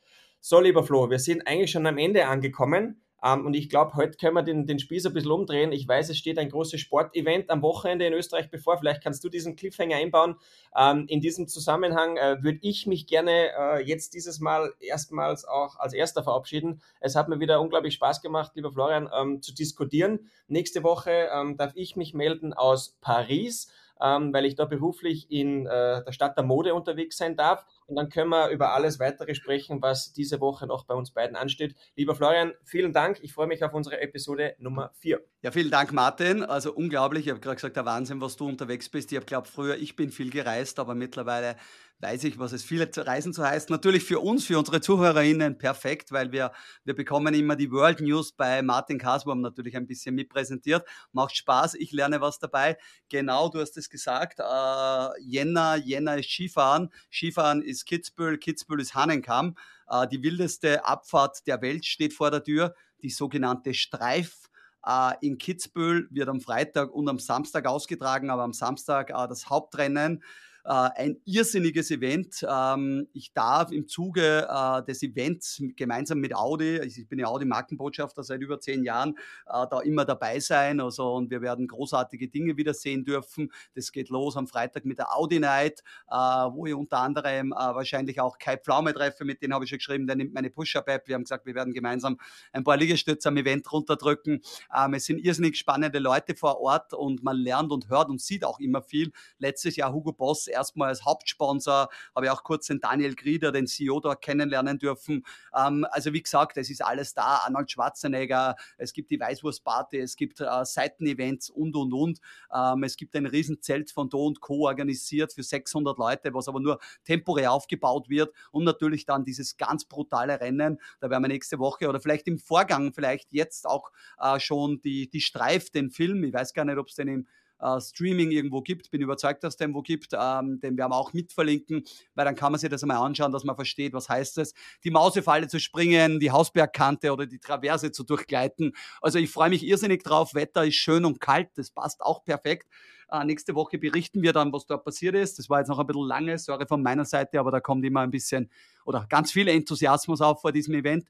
[0.40, 3.01] So, lieber Flo, wir sind eigentlich schon am Ende angekommen.
[3.24, 5.72] Ähm, und ich glaube, heute können wir den, den Spieß ein bisschen umdrehen.
[5.72, 8.78] Ich weiß, es steht ein großes Sportevent am Wochenende in Österreich bevor.
[8.78, 10.36] Vielleicht kannst du diesen Cliffhanger einbauen.
[10.76, 15.76] Ähm, in diesem Zusammenhang äh, würde ich mich gerne äh, jetzt dieses Mal erstmals auch
[15.78, 16.80] als erster verabschieden.
[17.00, 20.28] Es hat mir wieder unglaublich Spaß gemacht, lieber Florian, ähm, zu diskutieren.
[20.48, 23.70] Nächste Woche ähm, darf ich mich melden aus Paris
[24.02, 27.64] ähm, weil ich da beruflich in äh, der Stadt der Mode unterwegs sein darf.
[27.92, 31.36] Und dann können wir über alles weitere sprechen, was diese Woche noch bei uns beiden
[31.36, 31.74] ansteht.
[31.94, 33.18] Lieber Florian, vielen Dank.
[33.20, 35.20] Ich freue mich auf unsere Episode Nummer 4.
[35.42, 36.42] Ja, vielen Dank, Martin.
[36.42, 37.26] Also unglaublich.
[37.26, 39.12] Ich habe gerade gesagt, der Wahnsinn, was du unterwegs bist.
[39.12, 41.56] Ich habe glaubt früher, ich bin viel gereist, aber mittlerweile
[42.02, 43.70] weiß ich, was es viele Reisen zu heißt.
[43.70, 46.52] Natürlich für uns, für unsere ZuhörerInnen perfekt, weil wir,
[46.84, 50.84] wir bekommen immer die World News bei Martin Kaswurm natürlich ein bisschen mitpräsentiert.
[51.12, 52.76] Macht Spaß, ich lerne was dabei.
[53.08, 54.40] Genau, du hast es gesagt.
[54.40, 56.90] Äh, Jänner, Jänner ist Skifahren.
[57.10, 59.56] Skifahren ist Kitzbühel, Kitzbühel ist Hannenkamm.
[59.88, 64.48] Äh, die wildeste Abfahrt der Welt steht vor der Tür, die sogenannte Streif.
[64.84, 69.48] Uh, in Kitzbühel wird am Freitag und am Samstag ausgetragen, aber am Samstag uh, das
[69.48, 70.24] Hauptrennen.
[70.64, 72.46] Äh, ein irrsinniges Event.
[72.48, 78.22] Ähm, ich darf im Zuge äh, des Events gemeinsam mit Audi, ich bin ja Audi-Markenbotschafter
[78.22, 80.80] seit über zehn Jahren, äh, da immer dabei sein.
[80.80, 83.50] Also, und wir werden großartige Dinge wieder sehen dürfen.
[83.74, 88.38] Das geht los am Freitag mit der Audi Night, wo ich unter anderem wahrscheinlich auch
[88.38, 91.08] Kai Pflaume treffe, mit denen habe ich schon geschrieben, der nimmt meine Push-Up-App.
[91.08, 92.18] Wir haben gesagt, wir werden gemeinsam
[92.52, 94.42] ein paar Liegestütze am Event runterdrücken.
[94.76, 98.44] Ähm, es sind irrsinnig spannende Leute vor Ort und man lernt und hört und sieht
[98.44, 99.12] auch immer viel.
[99.38, 103.66] Letztes Jahr Hugo Boss erstmal als Hauptsponsor, habe ich auch kurz den Daniel Grieder, den
[103.66, 105.24] CEO dort kennenlernen dürfen.
[105.56, 107.40] Ähm, also wie gesagt, es ist alles da.
[107.44, 112.20] Arnold Schwarzenegger, es gibt die Weißwurstparty, es gibt äh, Seitenevents und, und, und.
[112.54, 114.66] Ähm, es gibt ein Riesenzelt von Do und Co.
[114.66, 119.84] organisiert für 600 Leute, was aber nur temporär aufgebaut wird und natürlich dann dieses ganz
[119.84, 120.80] brutale Rennen.
[121.00, 125.08] Da werden wir nächste Woche oder vielleicht im Vorgang, vielleicht jetzt auch äh, schon die,
[125.08, 127.26] die Streif, den Film, ich weiß gar nicht, ob es den im
[127.62, 128.90] äh, Streaming irgendwo gibt.
[128.90, 130.12] Bin überzeugt, dass es den wo gibt.
[130.12, 131.84] Ähm, den werden wir auch mitverlinken,
[132.14, 134.54] weil dann kann man sich das einmal anschauen, dass man versteht, was heißt es,
[134.84, 138.72] die Mausefalle zu springen, die Hausbergkante oder die Traverse zu durchgleiten.
[139.00, 140.34] Also ich freue mich irrsinnig drauf.
[140.34, 142.68] Wetter ist schön und kalt, das passt auch perfekt.
[143.10, 145.38] Äh, nächste Woche berichten wir dann, was dort passiert ist.
[145.38, 148.00] Das war jetzt noch ein bisschen lange, sorry von meiner Seite, aber da kommt immer
[148.00, 148.50] ein bisschen
[148.84, 151.08] oder ganz viel Enthusiasmus auf vor diesem Event.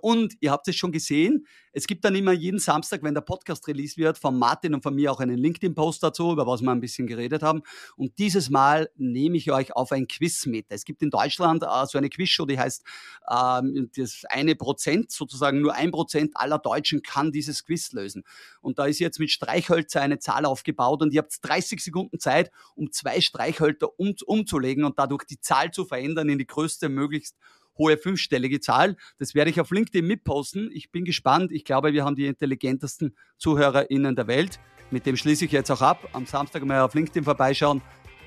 [0.00, 3.66] Und ihr habt es schon gesehen, es gibt dann immer jeden Samstag, wenn der Podcast
[3.68, 6.80] release wird, von Martin und von mir auch einen LinkedIn-Post dazu, über was wir ein
[6.80, 7.62] bisschen geredet haben.
[7.96, 10.66] Und dieses Mal nehme ich euch auf ein Quiz mit.
[10.70, 12.84] Es gibt in Deutschland äh, so eine Quizshow, die heißt
[13.30, 18.24] ähm, das eine Prozent, sozusagen nur ein Prozent aller Deutschen kann dieses Quiz lösen.
[18.60, 22.50] Und da ist jetzt mit Streichhölzer eine Zahl aufgebaut und ihr habt 30 Sekunden Zeit,
[22.74, 27.36] um zwei Streichhölzer um, umzulegen und dadurch die Zahl zu verändern in die größte möglichst
[27.78, 28.96] hohe fünfstellige Zahl.
[29.18, 30.70] Das werde ich auf LinkedIn mitposten.
[30.72, 31.52] Ich bin gespannt.
[31.52, 34.58] Ich glaube, wir haben die intelligentesten ZuhörerInnen der Welt.
[34.90, 36.08] Mit dem schließe ich jetzt auch ab.
[36.12, 37.82] Am Samstag mal auf LinkedIn vorbeischauen,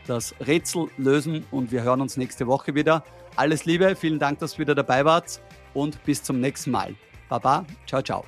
[0.07, 3.03] das Rätsel lösen und wir hören uns nächste Woche wieder.
[3.35, 5.41] Alles Liebe, vielen Dank, dass ihr wieder dabei wart
[5.73, 6.95] und bis zum nächsten Mal.
[7.29, 8.25] Baba, ciao, ciao.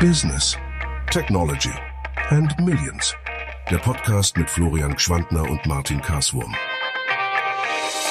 [0.00, 0.56] Business,
[1.10, 1.72] Technology
[2.30, 3.14] and Millions.
[3.70, 6.54] Der Podcast mit Florian Gschwandner und Martin Karswurm.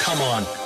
[0.04, 0.63] Come on.